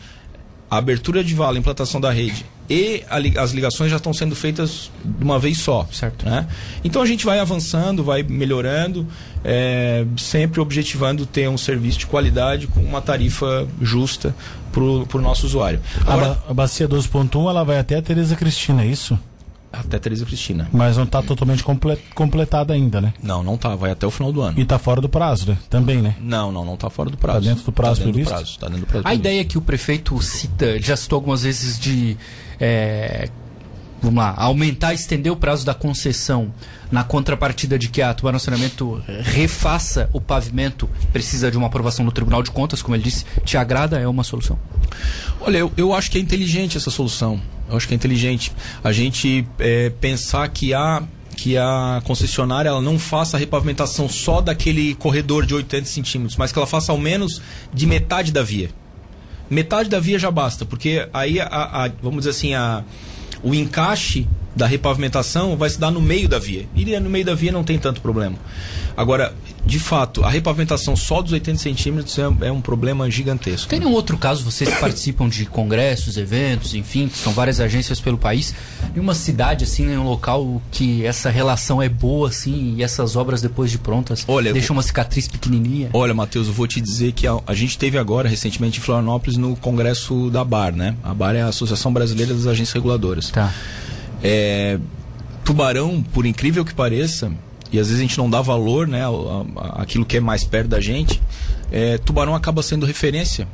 a 0.70 0.78
abertura 0.78 1.22
de 1.22 1.34
vala, 1.34 1.58
implantação 1.58 2.00
da 2.00 2.10
rede 2.10 2.44
e 2.68 3.02
a, 3.08 3.42
as 3.42 3.52
ligações 3.52 3.90
já 3.90 3.96
estão 3.96 4.12
sendo 4.12 4.34
feitas 4.34 4.90
de 5.04 5.24
uma 5.24 5.38
vez 5.38 5.58
só. 5.58 5.86
Certo. 5.92 6.24
Né? 6.24 6.46
Então 6.82 7.02
a 7.02 7.06
gente 7.06 7.24
vai 7.24 7.38
avançando, 7.38 8.02
vai 8.02 8.22
melhorando, 8.22 9.06
é, 9.44 10.04
sempre 10.16 10.60
objetivando 10.60 11.26
ter 11.26 11.48
um 11.48 11.58
serviço 11.58 11.98
de 11.98 12.06
qualidade 12.06 12.66
com 12.66 12.80
uma 12.80 13.00
tarifa 13.00 13.66
justa 13.80 14.34
para 14.72 14.82
o 14.82 15.22
nosso 15.22 15.46
usuário. 15.46 15.80
Agora, 16.00 16.38
a, 16.48 16.50
a 16.50 16.54
bacia 16.54 16.88
12.1 16.88 17.48
ela 17.48 17.64
vai 17.64 17.78
até 17.78 17.96
a 17.96 18.02
Tereza 18.02 18.34
Cristina, 18.34 18.82
é 18.82 18.86
isso? 18.86 19.18
Até 19.80 19.98
Teresa 19.98 20.24
Cristina. 20.24 20.68
Mas 20.72 20.96
não 20.96 21.04
está 21.04 21.22
totalmente 21.22 21.64
completada 22.14 22.72
ainda, 22.74 23.00
né? 23.00 23.14
Não, 23.22 23.42
não 23.42 23.54
está. 23.54 23.74
Vai 23.74 23.90
até 23.90 24.06
o 24.06 24.10
final 24.10 24.32
do 24.32 24.40
ano. 24.40 24.58
E 24.58 24.62
está 24.62 24.78
fora 24.78 25.00
do 25.00 25.08
prazo, 25.08 25.50
né? 25.50 25.58
Também, 25.68 26.00
né? 26.00 26.16
Não, 26.20 26.50
não, 26.52 26.64
não 26.64 26.74
está 26.74 26.90
fora 26.90 27.10
do 27.10 27.16
prazo. 27.16 27.40
Está 27.40 27.50
dentro 27.50 27.64
do 27.64 27.72
prazo 27.72 28.00
tá 28.00 28.02
previsto? 28.04 28.30
Prazo, 28.30 28.58
tá 28.58 28.66
dentro 28.68 28.80
do 28.82 28.86
prazo 28.86 29.00
A 29.00 29.02
previsto. 29.10 29.20
ideia 29.20 29.44
que 29.44 29.58
o 29.58 29.60
prefeito 29.60 30.20
cita, 30.22 30.80
já 30.80 30.96
citou 30.96 31.16
algumas 31.16 31.42
vezes 31.42 31.78
de... 31.78 32.16
É, 32.60 33.28
vamos 34.00 34.22
lá, 34.22 34.34
aumentar, 34.36 34.92
estender 34.92 35.32
o 35.32 35.36
prazo 35.36 35.64
da 35.64 35.72
concessão 35.72 36.52
na 36.92 37.02
contrapartida 37.02 37.78
de 37.78 37.88
que 37.88 38.02
a 38.02 38.12
Tubarão 38.12 38.38
Saneamento 38.38 39.02
refaça 39.22 40.10
o 40.12 40.20
pavimento, 40.20 40.88
precisa 41.12 41.50
de 41.50 41.56
uma 41.56 41.66
aprovação 41.66 42.04
no 42.04 42.12
Tribunal 42.12 42.42
de 42.42 42.50
Contas, 42.50 42.82
como 42.82 42.94
ele 42.94 43.02
disse, 43.02 43.24
te 43.44 43.56
agrada? 43.56 43.98
É 43.98 44.06
uma 44.06 44.22
solução? 44.22 44.58
Olha, 45.40 45.58
eu, 45.58 45.72
eu 45.76 45.94
acho 45.94 46.10
que 46.10 46.18
é 46.18 46.20
inteligente 46.20 46.76
essa 46.76 46.90
solução. 46.90 47.40
Eu 47.74 47.76
acho 47.76 47.88
que 47.88 47.94
é 47.94 47.96
inteligente 47.96 48.52
a 48.82 48.92
gente 48.92 49.46
é, 49.58 49.90
pensar 49.90 50.48
que 50.48 50.72
a 50.72 51.02
que 51.34 51.58
a 51.58 52.00
concessionária 52.04 52.68
ela 52.68 52.80
não 52.80 52.96
faça 52.96 53.36
a 53.36 53.40
repavimentação 53.40 54.08
só 54.08 54.40
daquele 54.40 54.94
corredor 54.94 55.44
de 55.44 55.52
80 55.52 55.84
centímetros, 55.88 56.36
mas 56.36 56.52
que 56.52 56.58
ela 56.58 56.66
faça 56.66 56.92
ao 56.92 56.98
menos 56.98 57.42
de 57.72 57.88
metade 57.88 58.30
da 58.30 58.40
via. 58.40 58.70
Metade 59.50 59.88
da 59.88 59.98
via 59.98 60.16
já 60.16 60.30
basta, 60.30 60.64
porque 60.64 61.08
aí 61.12 61.40
a, 61.40 61.46
a, 61.46 61.90
vamos 62.00 62.20
dizer 62.20 62.30
assim 62.30 62.54
a, 62.54 62.84
o 63.42 63.52
encaixe 63.52 64.28
da 64.54 64.66
repavimentação 64.66 65.56
vai 65.56 65.68
se 65.70 65.78
dar 65.78 65.90
no 65.90 66.00
meio 66.00 66.28
da 66.28 66.38
via. 66.38 66.66
E 66.74 66.98
no 67.00 67.10
meio 67.10 67.24
da 67.24 67.34
via 67.34 67.50
não 67.50 67.64
tem 67.64 67.78
tanto 67.78 68.00
problema. 68.00 68.36
Agora, 68.96 69.34
de 69.66 69.80
fato, 69.80 70.22
a 70.24 70.30
repavimentação 70.30 70.94
só 70.94 71.20
dos 71.20 71.32
80 71.32 71.58
centímetros 71.58 72.18
é, 72.18 72.22
é 72.46 72.52
um 72.52 72.60
problema 72.60 73.10
gigantesco. 73.10 73.68
Tem 73.68 73.84
um 73.84 73.92
outro 73.92 74.16
caso, 74.16 74.44
vocês 74.44 74.72
participam 74.78 75.28
de 75.28 75.46
congressos, 75.46 76.16
eventos, 76.16 76.74
enfim, 76.74 77.10
são 77.12 77.32
várias 77.32 77.60
agências 77.60 78.00
pelo 78.00 78.16
país. 78.16 78.54
Em 78.94 79.00
uma 79.00 79.14
cidade, 79.14 79.64
assim, 79.64 79.90
em 79.90 79.98
um 79.98 80.04
local 80.04 80.62
que 80.70 81.04
essa 81.04 81.30
relação 81.30 81.82
é 81.82 81.88
boa, 81.88 82.28
assim, 82.28 82.74
e 82.76 82.82
essas 82.82 83.16
obras 83.16 83.42
depois 83.42 83.70
de 83.70 83.78
prontas 83.78 84.24
Olha, 84.28 84.52
deixam 84.52 84.76
uma 84.76 84.82
cicatriz 84.82 85.26
pequenininha? 85.26 85.90
Olha, 85.92 86.14
Matheus, 86.14 86.46
eu 86.46 86.52
vou 86.52 86.66
te 86.66 86.80
dizer 86.80 87.12
que 87.12 87.26
a, 87.26 87.38
a 87.46 87.54
gente 87.54 87.76
teve 87.76 87.98
agora, 87.98 88.28
recentemente, 88.28 88.78
em 88.78 88.82
Florianópolis, 88.82 89.36
no 89.36 89.56
congresso 89.56 90.30
da 90.30 90.44
BAR, 90.44 90.74
né? 90.74 90.94
A 91.02 91.12
BAR 91.12 91.34
é 91.34 91.42
a 91.42 91.48
Associação 91.48 91.92
Brasileira 91.92 92.32
das 92.32 92.46
Agências 92.46 92.74
Reguladoras. 92.74 93.30
Tá. 93.30 93.52
É, 94.24 94.78
Tubarão, 95.44 96.02
por 96.02 96.24
incrível 96.24 96.64
que 96.64 96.72
pareça, 96.72 97.30
e 97.70 97.78
às 97.78 97.88
vezes 97.88 98.00
a 98.00 98.02
gente 98.02 98.16
não 98.16 98.30
dá 98.30 98.40
valor, 98.40 98.88
né, 98.88 99.02
aquilo 99.74 100.06
que 100.06 100.16
é 100.16 100.20
mais 100.20 100.44
perto 100.44 100.68
da 100.68 100.80
gente, 100.80 101.20
é, 101.70 101.98
Tubarão 101.98 102.34
acaba 102.34 102.62
sendo 102.62 102.86
referência. 102.86 103.46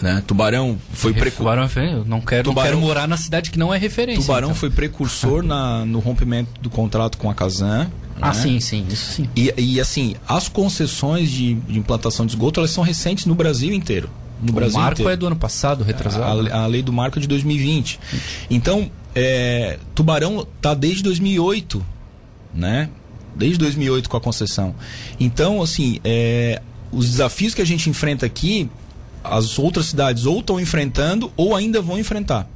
Né? 0.00 0.22
Tubarão 0.26 0.78
foi 0.92 1.12
precursor. 1.12 1.38
Tubarão 1.38 1.62
é 1.64 2.04
não 2.04 2.20
quero, 2.20 2.44
Tubarão, 2.44 2.70
não 2.72 2.78
quero 2.78 2.78
morar 2.78 3.08
na 3.08 3.16
cidade 3.16 3.50
que 3.50 3.58
não 3.58 3.72
é 3.72 3.78
referência. 3.78 4.22
Tubarão 4.22 4.48
então. 4.48 4.58
foi 4.58 4.70
precursor 4.70 5.42
na, 5.42 5.84
no 5.84 5.98
rompimento 5.98 6.60
do 6.60 6.70
contrato 6.70 7.18
com 7.18 7.30
a 7.30 7.34
Casan. 7.34 7.90
Ah, 8.20 8.28
né? 8.28 8.34
sim, 8.34 8.60
sim, 8.60 8.86
isso 8.88 9.12
sim. 9.12 9.28
E, 9.34 9.52
e 9.56 9.80
assim, 9.80 10.14
as 10.26 10.48
concessões 10.48 11.30
de, 11.30 11.54
de, 11.54 11.78
implantação 11.78 12.24
de 12.24 12.32
esgoto 12.32 12.60
elas 12.60 12.70
são 12.70 12.84
recentes 12.84 13.26
no 13.26 13.34
Brasil 13.34 13.72
inteiro. 13.72 14.08
No 14.40 14.50
o 14.50 14.54
Brasil 14.54 14.78
marco 14.78 15.00
inteiro. 15.00 15.10
é 15.10 15.16
do 15.16 15.26
ano 15.26 15.36
passado, 15.36 15.82
retrasado. 15.82 16.48
A, 16.52 16.62
a, 16.62 16.66
lei 16.66 16.82
do 16.82 16.92
marco 16.92 17.18
é 17.18 17.22
de 17.22 17.28
2020. 17.28 17.98
Então, 18.50 18.90
é, 19.14 19.78
Tubarão 19.94 20.46
está 20.56 20.74
desde 20.74 21.02
2008, 21.02 21.84
né? 22.54 22.88
Desde 23.34 23.58
2008 23.58 24.08
com 24.08 24.16
a 24.16 24.20
concessão. 24.20 24.74
Então, 25.18 25.62
assim, 25.62 26.00
é, 26.04 26.60
os 26.90 27.10
desafios 27.10 27.54
que 27.54 27.62
a 27.62 27.66
gente 27.66 27.88
enfrenta 27.90 28.26
aqui, 28.26 28.68
as 29.22 29.58
outras 29.58 29.86
cidades 29.86 30.26
ou 30.26 30.40
estão 30.40 30.60
enfrentando 30.60 31.32
ou 31.36 31.54
ainda 31.54 31.80
vão 31.80 31.98
enfrentar. 31.98 32.48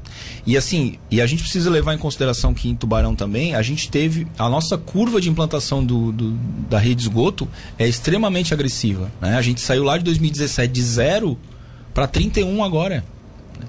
E 0.47 0.57
assim, 0.57 0.99
e 1.11 1.21
a 1.21 1.27
gente 1.27 1.43
precisa 1.43 1.71
levar 1.71 1.95
em 1.95 1.99
consideração 1.99 2.55
que 2.55 2.69
em 2.69 2.75
Tubarão 2.75 3.15
também, 3.15 3.55
a 3.55 3.63
gente 3.63 3.91
teve 3.91 4.27
a 4.39 4.49
nossa 4.49 4.77
curva 4.77 5.21
de 5.21 5.29
implantação 5.29 5.85
do, 5.85 6.13
do 6.13 6.31
da 6.69 6.79
rede 6.79 6.97
de 6.97 7.03
esgoto 7.03 7.49
é 7.79 7.87
extremamente 7.87 8.53
agressiva. 8.53 9.11
Né? 9.21 9.37
A 9.37 9.43
gente 9.43 9.61
saiu 9.61 9.85
lá 9.85 9.97
de 9.99 10.05
2017 10.05 10.73
de 10.73 10.83
zero 10.83 11.39
para 11.95 12.07
31 12.07 12.63
agora. 12.65 13.05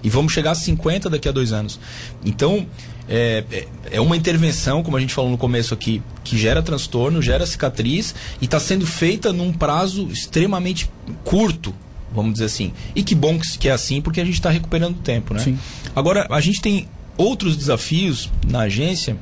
E 0.03 0.09
vamos 0.09 0.33
chegar 0.33 0.51
a 0.51 0.55
50 0.55 1.09
daqui 1.09 1.27
a 1.27 1.31
dois 1.31 1.51
anos. 1.51 1.79
Então, 2.23 2.65
é, 3.07 3.43
é, 3.51 3.67
é 3.91 4.01
uma 4.01 4.15
intervenção, 4.15 4.83
como 4.83 4.95
a 4.95 4.99
gente 4.99 5.13
falou 5.13 5.31
no 5.31 5.37
começo 5.37 5.73
aqui, 5.73 6.01
que 6.23 6.37
gera 6.37 6.61
transtorno, 6.61 7.21
gera 7.21 7.45
cicatriz 7.45 8.13
e 8.41 8.45
está 8.45 8.59
sendo 8.59 8.85
feita 8.85 9.33
num 9.33 9.51
prazo 9.51 10.07
extremamente 10.11 10.89
curto, 11.23 11.73
vamos 12.13 12.33
dizer 12.33 12.45
assim. 12.45 12.71
E 12.95 13.03
que 13.03 13.15
bom 13.15 13.39
que 13.59 13.67
é 13.67 13.71
assim, 13.71 14.01
porque 14.01 14.21
a 14.21 14.25
gente 14.25 14.35
está 14.35 14.49
recuperando 14.49 14.97
tempo, 14.99 15.33
né? 15.33 15.39
Sim. 15.39 15.57
Agora, 15.95 16.27
a 16.29 16.39
gente 16.39 16.61
tem 16.61 16.87
outros 17.17 17.57
desafios 17.57 18.29
na 18.47 18.61
agência 18.61 19.17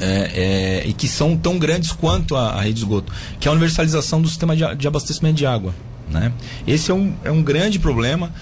é, 0.00 0.82
é, 0.82 0.88
e 0.88 0.92
que 0.92 1.06
são 1.06 1.36
tão 1.36 1.58
grandes 1.58 1.92
quanto 1.92 2.34
a, 2.34 2.54
a, 2.54 2.60
rede 2.62 2.74
de 2.74 2.80
esgoto, 2.80 3.12
que 3.38 3.46
é 3.46 3.50
a 3.50 3.52
universalização 3.52 4.20
do 4.20 4.28
sistema 4.28 4.56
de, 4.56 4.74
de 4.74 4.88
abastecimento 4.88 5.36
de 5.36 5.46
água. 5.46 5.74
Né? 6.12 6.32
Esse 6.66 6.90
é 6.90 6.94
um, 6.94 7.14
é 7.24 7.30
um 7.30 7.42
grande 7.42 7.78
problema 7.78 8.32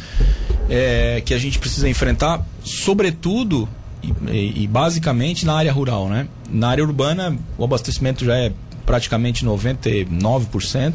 é, 0.68 1.22
que 1.24 1.32
a 1.32 1.38
gente 1.38 1.58
precisa 1.58 1.88
enfrentar, 1.88 2.44
sobretudo 2.62 3.68
e, 4.02 4.64
e, 4.64 4.66
basicamente 4.66 5.46
na 5.46 5.54
área 5.54 5.72
rural. 5.72 6.08
Né? 6.08 6.28
Na 6.50 6.68
área 6.68 6.84
urbana, 6.84 7.36
o 7.56 7.64
abastecimento 7.64 8.24
já 8.24 8.36
é 8.36 8.52
praticamente 8.84 9.44
99%, 9.44 10.94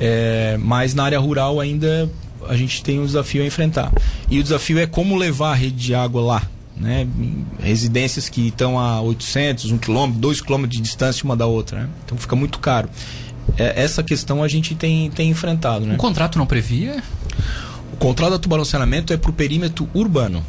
é, 0.00 0.56
mas 0.58 0.94
na 0.94 1.04
área 1.04 1.18
rural 1.18 1.60
ainda 1.60 2.10
a 2.48 2.56
gente 2.56 2.82
tem 2.82 2.98
um 2.98 3.06
desafio 3.06 3.42
a 3.42 3.46
enfrentar. 3.46 3.92
E 4.30 4.38
o 4.38 4.42
desafio 4.42 4.78
é 4.78 4.86
como 4.86 5.16
levar 5.16 5.52
a 5.52 5.54
rede 5.54 5.76
de 5.76 5.94
água 5.94 6.22
lá. 6.22 6.42
Né? 6.76 7.06
Residências 7.62 8.28
que 8.28 8.48
estão 8.48 8.78
a 8.78 9.00
800, 9.00 9.70
1 9.70 9.78
km, 9.78 10.10
2 10.16 10.40
km 10.40 10.66
de 10.66 10.80
distância 10.80 11.24
uma 11.24 11.36
da 11.36 11.46
outra. 11.46 11.80
Né? 11.80 11.88
Então 12.04 12.18
fica 12.18 12.34
muito 12.34 12.58
caro. 12.58 12.88
É, 13.58 13.82
essa 13.82 14.02
questão 14.02 14.42
a 14.42 14.48
gente 14.48 14.74
tem, 14.74 15.10
tem 15.10 15.30
enfrentado. 15.30 15.86
Né? 15.86 15.94
O 15.94 15.98
contrato 15.98 16.38
não 16.38 16.46
previa? 16.46 17.02
O 17.92 17.96
contrato 17.96 18.32
da 18.32 18.38
tubarão 18.38 18.64
saneamento 18.64 19.12
é 19.12 19.16
para 19.16 19.30
o 19.30 19.34
perímetro 19.34 19.88
urbano. 19.94 20.44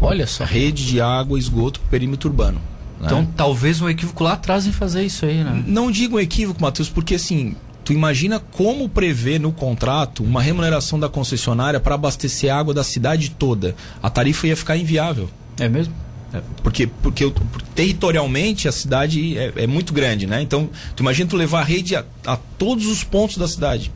Olha 0.00 0.26
só. 0.26 0.44
Rede 0.44 0.86
de 0.86 1.00
água 1.00 1.38
e 1.38 1.40
esgoto 1.40 1.80
para 1.80 1.90
perímetro 1.90 2.28
urbano. 2.28 2.60
Né? 3.00 3.06
Então 3.06 3.26
talvez 3.36 3.80
um 3.80 3.88
equívoco 3.88 4.24
lá 4.24 4.32
atrás 4.32 4.66
em 4.66 4.72
fazer 4.72 5.04
isso 5.04 5.24
aí, 5.24 5.42
né? 5.42 5.62
Não 5.66 5.90
digo 5.90 6.16
um 6.16 6.20
equívoco, 6.20 6.60
Matheus, 6.60 6.88
porque 6.88 7.14
assim, 7.14 7.54
tu 7.84 7.92
imagina 7.92 8.40
como 8.40 8.88
prever 8.88 9.38
no 9.38 9.52
contrato 9.52 10.22
uma 10.22 10.42
remuneração 10.42 10.98
da 10.98 11.08
concessionária 11.08 11.80
para 11.80 11.94
abastecer 11.94 12.52
água 12.52 12.74
da 12.74 12.84
cidade 12.84 13.30
toda. 13.30 13.74
A 14.02 14.10
tarifa 14.10 14.46
ia 14.46 14.56
ficar 14.56 14.76
inviável. 14.76 15.30
É 15.58 15.68
mesmo? 15.68 15.94
É, 16.32 16.42
porque, 16.62 16.86
porque, 16.86 17.30
porque 17.30 17.66
territorialmente 17.74 18.68
a 18.68 18.72
cidade 18.72 19.38
é, 19.38 19.52
é, 19.56 19.66
muito 19.66 19.94
grande, 19.94 20.26
né? 20.26 20.42
Então, 20.42 20.68
tu 20.94 21.02
imagina 21.02 21.28
tu 21.28 21.36
levar 21.36 21.60
a 21.60 21.64
rede 21.64 21.96
a, 21.96 22.04
a, 22.26 22.36
todos 22.36 22.86
os 22.86 23.02
pontos 23.02 23.38
da 23.38 23.48
cidade. 23.48 23.90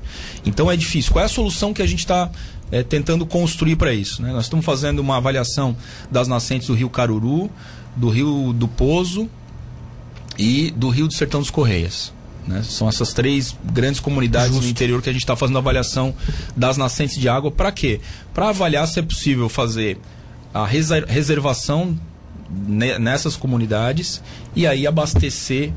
Então 0.45 0.71
é 0.71 0.77
difícil. 0.77 1.13
Qual 1.13 1.23
é 1.23 1.27
a 1.27 1.29
solução 1.29 1.75
que 1.75 1.83
a 1.83 1.87
gente 1.87 1.99
está 1.99 2.31
é, 2.71 2.83
tentando 2.83 3.27
construir 3.27 3.77
para 3.77 3.93
isso? 3.93 4.23
Né? 4.23 4.33
Nós 4.33 4.45
estamos 4.45 4.65
fazendo 4.65 5.01
uma 5.01 5.19
avaliação 5.19 5.77
das 6.11 6.27
nascentes 6.27 6.69
do 6.69 6.75
Rio 6.75 6.89
Caruru, 6.89 7.51
do 7.95 8.09
Rio 8.09 8.55
do 8.55 8.67
Pozo 8.67 9.29
e 10.39 10.71
do 10.71 10.89
Rio 10.89 11.09
do 11.09 11.13
Sertão 11.13 11.41
dos 11.41 11.51
Correias. 11.51 12.15
Né? 12.47 12.63
São 12.63 12.89
essas 12.89 13.13
três 13.13 13.55
grandes 13.63 14.01
comunidades 14.01 14.53
Justo. 14.53 14.65
no 14.65 14.71
interior 14.71 15.03
que 15.03 15.11
a 15.11 15.13
gente 15.13 15.23
está 15.23 15.37
fazendo 15.37 15.59
avaliação 15.59 16.15
das 16.57 16.79
nascentes 16.79 17.19
de 17.19 17.29
água. 17.29 17.51
Para 17.51 17.71
quê? 17.71 18.01
Para 18.33 18.49
avaliar 18.49 18.89
se 18.89 18.99
é 18.99 19.03
possível 19.03 19.51
fazer 19.51 19.99
a 20.55 20.67
reservação 20.67 21.97
nessas 22.53 23.37
comunidades 23.37 24.23
e 24.55 24.67
aí 24.67 24.87
abastecer 24.87 25.73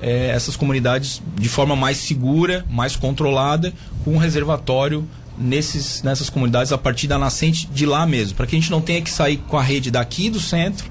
é, 0.00 0.28
essas 0.28 0.56
comunidades 0.56 1.20
de 1.36 1.48
forma 1.48 1.76
mais 1.76 1.98
segura, 1.98 2.64
mais 2.70 2.96
controlada, 2.96 3.72
com 4.04 4.14
um 4.14 4.18
reservatório 4.18 5.06
nesses, 5.36 6.02
nessas 6.02 6.30
comunidades 6.30 6.72
a 6.72 6.78
partir 6.78 7.06
da 7.06 7.18
nascente 7.18 7.66
de 7.66 7.86
lá 7.86 8.06
mesmo, 8.06 8.36
para 8.36 8.46
que 8.46 8.56
a 8.56 8.58
gente 8.58 8.70
não 8.70 8.80
tenha 8.80 9.00
que 9.02 9.10
sair 9.10 9.38
com 9.48 9.58
a 9.58 9.62
rede 9.62 9.90
daqui 9.90 10.30
do 10.30 10.40
centro, 10.40 10.90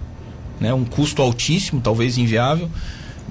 né, 0.59 0.73
um 0.73 0.83
custo 0.83 1.21
altíssimo, 1.21 1.79
talvez 1.81 2.17
inviável, 2.17 2.69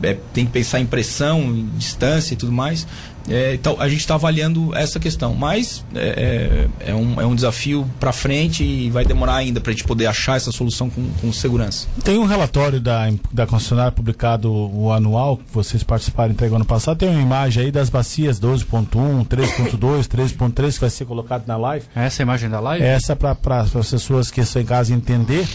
é, 0.02 0.16
tem 0.32 0.46
que 0.46 0.52
pensar 0.52 0.80
em 0.80 0.86
pressão, 0.86 1.40
em 1.42 1.68
distância 1.76 2.34
e 2.34 2.36
tudo 2.36 2.52
mais. 2.52 2.86
É, 3.28 3.54
então 3.54 3.76
a 3.78 3.88
gente 3.88 4.00
está 4.00 4.14
avaliando 4.14 4.74
essa 4.74 4.98
questão, 4.98 5.34
mas 5.34 5.84
é, 5.94 6.68
é, 6.80 6.90
é 6.90 6.94
um, 6.94 7.20
é 7.20 7.26
um 7.26 7.34
desafio 7.34 7.88
para 8.00 8.12
frente 8.12 8.64
e 8.64 8.90
vai 8.90 9.04
demorar 9.04 9.36
ainda 9.36 9.60
para 9.60 9.70
a 9.70 9.74
gente 9.74 9.84
poder 9.84 10.06
achar 10.06 10.36
essa 10.36 10.50
solução 10.50 10.88
com, 10.88 11.08
com 11.20 11.32
segurança. 11.32 11.86
Tem 12.02 12.18
um 12.18 12.24
relatório 12.24 12.80
da, 12.80 13.08
da 13.30 13.46
concessionária 13.46 13.92
publicado 13.92 14.50
o 14.50 14.90
anual 14.92 15.36
que 15.36 15.44
vocês 15.52 15.82
participaram 15.82 16.32
entregue 16.32 16.54
ano 16.54 16.64
passado. 16.64 16.96
Tem 16.96 17.08
uma 17.08 17.20
imagem 17.20 17.64
aí 17.64 17.70
das 17.70 17.90
bacias 17.90 18.40
12.1, 18.40 19.26
3.2, 19.26 20.06
3.3 20.06 20.74
que 20.74 20.80
vai 20.80 20.90
ser 20.90 21.04
colocado 21.04 21.46
na 21.46 21.56
live. 21.56 21.84
Essa 21.94 22.22
é 22.22 22.24
a 22.24 22.24
imagem 22.24 22.48
da 22.48 22.60
live? 22.60 22.84
Essa 22.84 23.14
para 23.14 23.36
as 23.60 23.90
pessoas 23.90 24.30
que 24.30 24.40
estão 24.40 24.62
em 24.62 24.64
casa 24.64 24.94
entender. 24.94 25.46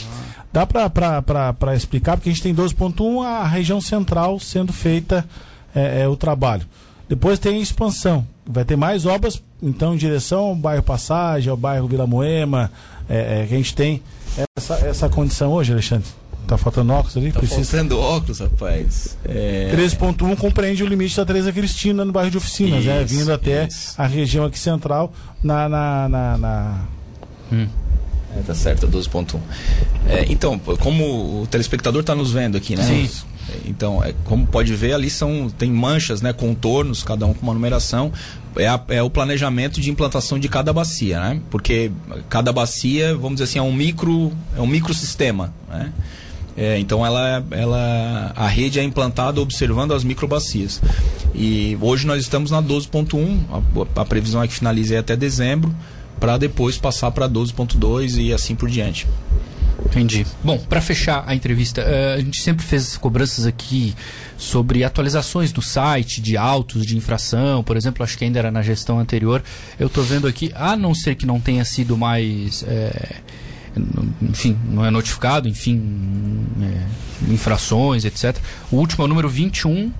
Dá 0.53 0.67
para 0.67 1.75
explicar, 1.75 2.15
porque 2.15 2.29
a 2.29 2.31
gente 2.31 2.43
tem 2.43 2.53
12.1, 2.53 3.25
a 3.25 3.47
região 3.47 3.81
central 3.81 4.39
sendo 4.39 4.71
feita 4.71 5.25
é, 5.73 6.03
é, 6.03 6.07
o 6.07 6.15
trabalho. 6.15 6.63
Depois 7.09 7.39
tem 7.39 7.59
expansão. 7.59 8.25
Vai 8.45 8.63
ter 8.63 8.75
mais 8.75 9.07
obras, 9.07 9.41
então, 9.61 9.95
em 9.95 9.97
direção 9.97 10.43
ao 10.45 10.55
bairro 10.55 10.83
Passagem, 10.83 11.49
ao 11.49 11.57
bairro 11.57 11.87
Vila 11.87 12.05
Moema, 12.05 12.71
é, 13.09 13.41
é, 13.41 13.47
que 13.47 13.55
a 13.55 13.57
gente 13.57 13.73
tem 13.73 14.01
essa, 14.55 14.75
essa 14.75 15.09
condição 15.09 15.51
hoje, 15.51 15.71
Alexandre. 15.71 16.07
Tá 16.45 16.57
faltando 16.57 16.93
óculos 16.93 17.17
ali? 17.17 17.31
Tá 17.31 17.39
Precisa... 17.39 17.63
faltando 17.63 17.99
óculos, 17.99 18.39
rapaz. 18.39 19.17
É... 19.25 19.73
3.1 19.75 20.37
compreende 20.37 20.83
o 20.83 20.87
limite 20.87 21.15
da 21.15 21.25
Teresa 21.25 21.51
Cristina 21.51 22.05
no 22.05 22.11
bairro 22.11 22.29
de 22.29 22.37
Oficinas, 22.37 22.85
né? 22.85 23.01
isso, 23.01 23.13
né? 23.13 23.19
Vindo 23.19 23.33
até 23.33 23.65
isso. 23.65 23.95
a 23.97 24.05
região 24.05 24.45
aqui 24.45 24.59
central 24.59 25.11
na... 25.41 25.67
na, 25.67 26.09
na, 26.09 26.37
na... 26.37 26.81
Hum. 27.51 27.67
É, 28.37 28.41
tá 28.41 28.55
certo, 28.55 28.87
12.1. 28.87 29.39
É, 30.07 30.25
então, 30.29 30.59
como 30.79 31.41
o 31.41 31.47
telespectador 31.47 32.01
está 32.01 32.15
nos 32.15 32.31
vendo 32.31 32.57
aqui, 32.57 32.75
né? 32.75 32.83
Sim. 32.83 33.09
Então, 33.65 34.03
é, 34.03 34.13
como 34.23 34.45
pode 34.47 34.73
ver, 34.73 34.93
ali 34.93 35.09
são 35.09 35.49
tem 35.49 35.71
manchas, 35.71 36.21
né, 36.21 36.33
contornos, 36.33 37.03
cada 37.03 37.25
um 37.25 37.33
com 37.33 37.43
uma 37.43 37.53
numeração. 37.53 38.11
É, 38.55 38.67
a, 38.67 38.81
é, 38.87 39.03
o 39.03 39.09
planejamento 39.09 39.81
de 39.81 39.89
implantação 39.89 40.39
de 40.39 40.47
cada 40.47 40.71
bacia, 40.71 41.19
né? 41.19 41.41
Porque 41.49 41.91
cada 42.29 42.51
bacia, 42.51 43.13
vamos 43.15 43.33
dizer 43.33 43.45
assim, 43.45 43.59
é 43.59 43.61
um 43.61 43.73
micro, 43.73 44.31
é 44.57 44.61
um 44.61 44.67
microsistema, 44.67 45.53
né? 45.69 45.91
É, 46.55 46.77
então 46.77 47.03
ela, 47.03 47.43
ela, 47.49 48.31
a 48.35 48.47
rede 48.47 48.79
é 48.79 48.83
implantada 48.83 49.41
observando 49.41 49.91
as 49.91 50.03
microbacias. 50.03 50.81
E 51.33 51.75
hoje 51.81 52.05
nós 52.05 52.21
estamos 52.21 52.51
na 52.51 52.61
12.1, 52.61 53.39
a, 53.95 54.01
a 54.01 54.05
previsão 54.05 54.43
é 54.43 54.47
que 54.47 54.53
finalize 54.53 54.95
até 54.95 55.15
dezembro 55.15 55.73
para 56.23 56.37
depois 56.37 56.77
passar 56.77 57.11
para 57.11 57.27
12.2 57.27 58.17
e 58.17 58.31
assim 58.31 58.55
por 58.55 58.69
diante. 58.69 59.05
Entendi. 59.85 60.25
Bom, 60.41 60.57
para 60.57 60.79
fechar 60.79 61.25
a 61.27 61.35
entrevista, 61.35 61.81
uh, 61.81 62.13
a 62.13 62.19
gente 62.21 62.41
sempre 62.41 62.65
fez 62.65 62.95
cobranças 62.95 63.45
aqui 63.45 63.93
sobre 64.37 64.85
atualizações 64.85 65.51
no 65.51 65.61
site 65.61 66.21
de 66.21 66.37
autos 66.37 66.85
de 66.85 66.95
infração, 66.95 67.61
por 67.61 67.75
exemplo, 67.75 68.05
acho 68.05 68.17
que 68.17 68.23
ainda 68.23 68.39
era 68.39 68.49
na 68.49 68.61
gestão 68.61 68.99
anterior. 68.99 69.43
Eu 69.77 69.87
estou 69.87 70.01
vendo 70.01 70.25
aqui, 70.25 70.49
a 70.55 70.77
não 70.77 70.95
ser 70.95 71.15
que 71.15 71.25
não 71.25 71.41
tenha 71.41 71.65
sido 71.65 71.97
mais. 71.97 72.63
É, 72.69 73.17
enfim, 74.21 74.57
não 74.69 74.85
é 74.85 74.89
notificado, 74.89 75.49
enfim, 75.49 76.47
é, 76.61 77.33
infrações, 77.33 78.05
etc. 78.05 78.37
O 78.71 78.77
último 78.77 79.03
é 79.03 79.05
o 79.05 79.09
número 79.09 79.27
21 79.27 79.91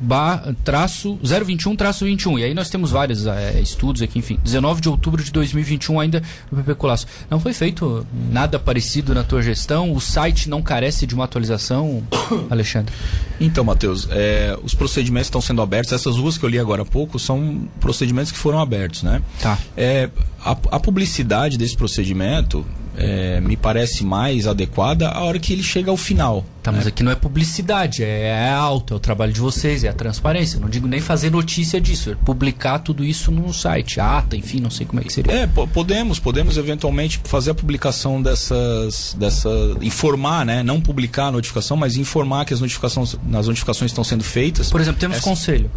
bar, 0.00 0.54
traço 0.64 1.18
021 1.22 1.76
traço 1.76 2.04
21. 2.04 2.38
E 2.38 2.44
aí 2.44 2.54
nós 2.54 2.68
temos 2.70 2.90
vários 2.90 3.26
é, 3.26 3.60
estudos 3.60 4.02
aqui, 4.02 4.18
enfim. 4.18 4.38
19 4.42 4.80
de 4.80 4.88
outubro 4.88 5.22
de 5.22 5.30
2021 5.32 6.00
ainda 6.00 6.22
no 6.50 6.58
PP 6.58 6.74
Colasso. 6.74 7.06
Não 7.30 7.40
foi 7.40 7.52
feito 7.52 8.06
nada 8.30 8.58
parecido 8.58 9.14
na 9.14 9.22
tua 9.22 9.42
gestão? 9.42 9.92
O 9.92 10.00
site 10.00 10.48
não 10.48 10.62
carece 10.62 11.06
de 11.06 11.14
uma 11.14 11.24
atualização, 11.24 12.02
Alexandre? 12.50 12.94
Então, 13.40 13.64
Matheus, 13.64 14.08
é, 14.10 14.56
os 14.62 14.74
procedimentos 14.74 15.26
estão 15.26 15.40
sendo 15.40 15.62
abertos. 15.62 15.92
Essas 15.92 16.16
ruas 16.16 16.38
que 16.38 16.44
eu 16.44 16.48
li 16.48 16.58
agora 16.58 16.82
há 16.82 16.86
pouco 16.86 17.18
são 17.18 17.68
procedimentos 17.80 18.32
que 18.32 18.38
foram 18.38 18.60
abertos, 18.60 19.02
né? 19.02 19.22
Tá. 19.40 19.58
É, 19.76 20.08
a, 20.44 20.52
a 20.52 20.80
publicidade 20.80 21.56
desse 21.56 21.76
procedimento 21.76 22.64
é, 22.96 23.40
me 23.40 23.56
parece 23.56 24.04
mais 24.04 24.46
adequada 24.46 25.08
a 25.08 25.22
hora 25.24 25.38
que 25.38 25.52
ele 25.52 25.62
chega 25.62 25.90
ao 25.90 25.96
final. 25.96 26.44
Tá, 26.62 26.72
né? 26.72 26.78
mas 26.78 26.86
aqui 26.86 27.02
não 27.02 27.12
é 27.12 27.14
publicidade, 27.14 28.02
é, 28.02 28.28
é 28.28 28.48
alto, 28.50 28.94
é 28.94 28.96
o 28.96 29.00
trabalho 29.00 29.32
de 29.32 29.40
vocês, 29.40 29.84
é 29.84 29.88
a 29.88 29.92
transparência. 29.92 30.58
Não 30.58 30.68
digo 30.68 30.86
nem 30.86 30.98
fazer 30.98 31.30
notícia 31.30 31.78
disso, 31.78 32.10
é 32.10 32.14
publicar 32.14 32.78
tudo 32.78 33.04
isso 33.04 33.30
no 33.30 33.52
site, 33.52 34.00
ata, 34.00 34.34
enfim, 34.34 34.60
não 34.60 34.70
sei 34.70 34.86
como 34.86 35.00
é 35.00 35.04
que 35.04 35.12
seria. 35.12 35.30
É, 35.30 35.46
podemos, 35.46 36.18
podemos 36.18 36.56
eventualmente 36.56 37.20
fazer 37.24 37.50
a 37.50 37.54
publicação 37.54 38.22
dessas, 38.22 39.14
dessa, 39.18 39.50
informar, 39.82 40.46
né? 40.46 40.62
Não 40.62 40.80
publicar 40.80 41.26
a 41.26 41.32
notificação, 41.32 41.76
mas 41.76 41.96
informar 41.96 42.46
que 42.46 42.54
as 42.54 42.60
notificações, 42.60 43.14
as 43.34 43.46
notificações 43.46 43.90
estão 43.90 44.04
sendo 44.04 44.24
feitas. 44.24 44.70
Por 44.70 44.80
exemplo, 44.80 45.00
temos 45.00 45.18
Essa, 45.18 45.28
conselho. 45.28 45.70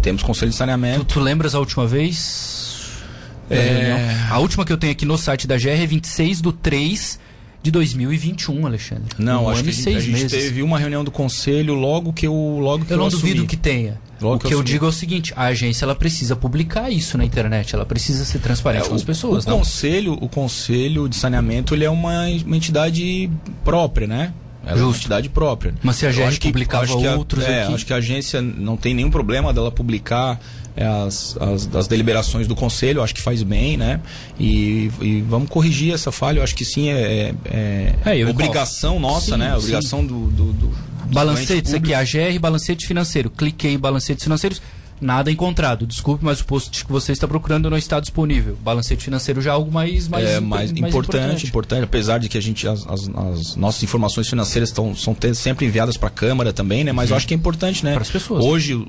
Temos 0.00 0.22
conselho 0.22 0.50
de 0.50 0.56
saneamento. 0.56 1.04
Tu, 1.04 1.14
tu 1.14 1.20
lembras 1.20 1.54
a 1.54 1.58
última 1.58 1.84
vez? 1.84 2.57
É... 3.50 4.16
A 4.30 4.38
última 4.38 4.64
que 4.64 4.72
eu 4.72 4.76
tenho 4.76 4.92
aqui 4.92 5.06
no 5.06 5.16
site 5.16 5.46
da 5.46 5.56
GR 5.56 5.68
é 5.68 5.86
26 5.86 6.40
do 6.40 6.52
3 6.52 7.18
de 7.62 7.70
2021, 7.70 8.66
Alexandre. 8.66 9.04
Não, 9.18 9.44
um 9.44 9.48
acho 9.48 9.64
que 9.64 9.70
a 9.70 9.72
gente, 9.72 9.96
a 9.96 10.00
gente 10.00 10.28
teve 10.28 10.62
uma 10.62 10.78
reunião 10.78 11.02
do 11.02 11.10
conselho 11.10 11.74
logo 11.74 12.12
que 12.12 12.26
eu 12.26 12.32
logo 12.60 12.84
que 12.84 12.92
eu, 12.92 12.96
eu 12.96 13.00
não 13.00 13.06
assumi. 13.06 13.22
duvido 13.22 13.46
que 13.46 13.56
tenha. 13.56 14.00
Logo 14.20 14.36
o 14.36 14.38
que, 14.38 14.48
que 14.48 14.54
eu, 14.54 14.58
eu 14.58 14.64
digo 14.64 14.84
é 14.84 14.88
o 14.88 14.92
seguinte: 14.92 15.32
a 15.36 15.44
agência 15.44 15.84
ela 15.84 15.94
precisa 15.94 16.34
publicar 16.34 16.90
isso 16.90 17.16
na 17.16 17.24
internet, 17.24 17.74
ela 17.74 17.86
precisa 17.86 18.24
ser 18.24 18.38
transparente 18.38 18.86
é, 18.86 18.88
com 18.88 18.94
as 18.94 19.04
pessoas. 19.04 19.44
O, 19.44 19.48
conselho, 19.48 20.12
o 20.14 20.28
conselho 20.28 21.08
de 21.08 21.16
saneamento 21.16 21.74
ele 21.74 21.84
é 21.84 21.90
uma, 21.90 22.26
uma 22.44 22.56
entidade 22.56 23.30
própria, 23.64 24.06
né? 24.06 24.32
Ela 24.64 24.76
Justo. 24.76 24.82
é 24.82 24.86
uma 24.86 24.96
entidade 24.96 25.28
própria. 25.28 25.74
Mas 25.82 25.96
se 25.96 26.06
a 26.06 26.08
agência 26.10 26.40
publicava 26.40 26.86
que, 26.86 27.06
outros 27.08 27.44
a, 27.44 27.48
é, 27.48 27.62
aqui... 27.64 27.74
acho 27.74 27.86
que 27.86 27.92
a 27.92 27.96
agência 27.96 28.42
não 28.42 28.76
tem 28.76 28.94
nenhum 28.94 29.10
problema 29.10 29.52
dela 29.52 29.70
publicar 29.70 30.40
é, 30.76 30.84
as, 30.84 31.36
as, 31.40 31.74
as, 31.74 31.88
deliberações 31.88 32.46
do 32.46 32.54
conselho, 32.54 33.02
acho 33.02 33.14
que 33.14 33.22
faz 33.22 33.42
bem, 33.42 33.76
né? 33.76 34.00
E, 34.38 34.90
e 35.00 35.22
vamos 35.22 35.48
corrigir 35.48 35.92
essa 35.92 36.12
falha, 36.12 36.38
eu 36.38 36.44
acho 36.44 36.54
que 36.54 36.64
sim, 36.64 36.88
é, 36.90 37.34
é, 37.44 37.94
é 38.04 38.26
obrigação 38.26 39.00
nossa, 39.00 39.32
sim, 39.32 39.38
né? 39.38 39.56
Obrigação 39.56 40.04
do, 40.04 40.26
do, 40.26 40.52
do 40.52 40.70
Balancetes 41.12 41.72
aqui, 41.74 41.94
a 41.94 42.02
GR 42.02 42.38
Balancete 42.40 42.86
Financeiro. 42.86 43.30
Cliquei 43.30 43.72
em 43.72 43.78
Balancetes 43.78 44.22
Financeiros 44.24 44.60
Nada 45.00 45.30
encontrado. 45.30 45.86
Desculpe, 45.86 46.24
mas 46.24 46.40
o 46.40 46.44
post 46.44 46.84
que 46.84 46.90
você 46.90 47.12
está 47.12 47.26
procurando 47.26 47.70
não 47.70 47.76
está 47.76 48.00
disponível. 48.00 48.56
Balancete 48.62 49.04
financeiro 49.04 49.40
já 49.40 49.50
é 49.50 49.54
algo 49.54 49.70
mais, 49.70 50.08
mais, 50.08 50.28
é, 50.28 50.40
mais, 50.40 50.70
mais 50.70 50.70
importante, 50.72 51.18
importante, 51.18 51.46
importante. 51.46 51.84
Apesar 51.84 52.18
de 52.18 52.28
que 52.28 52.36
a 52.36 52.42
gente 52.42 52.66
as, 52.66 52.86
as, 52.86 53.08
as 53.08 53.56
nossas 53.56 53.82
informações 53.82 54.28
financeiras 54.28 54.70
estão 54.70 54.94
são 54.94 55.16
sempre 55.34 55.66
enviadas 55.66 55.96
para 55.96 56.08
a 56.08 56.10
Câmara 56.10 56.52
também, 56.52 56.84
né? 56.84 56.92
Mas 56.92 57.08
uhum. 57.08 57.14
eu 57.14 57.16
acho 57.16 57.26
que 57.26 57.34
é 57.34 57.36
importante, 57.36 57.84
né? 57.84 57.92
Para 57.92 58.02
as 58.02 58.10
pessoas. 58.10 58.44
Hoje, 58.44 58.86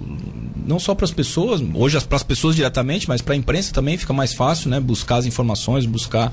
não 0.65 0.79
só 0.79 0.93
para 0.93 1.05
as 1.05 1.11
pessoas, 1.11 1.61
hoje 1.73 1.99
para 2.01 2.15
as 2.15 2.23
pessoas 2.23 2.55
diretamente, 2.55 3.07
mas 3.07 3.21
para 3.21 3.33
a 3.33 3.37
imprensa 3.37 3.73
também 3.73 3.97
fica 3.97 4.13
mais 4.13 4.33
fácil, 4.33 4.69
né? 4.69 4.79
Buscar 4.79 5.17
as 5.17 5.25
informações, 5.25 5.85
buscar 5.85 6.31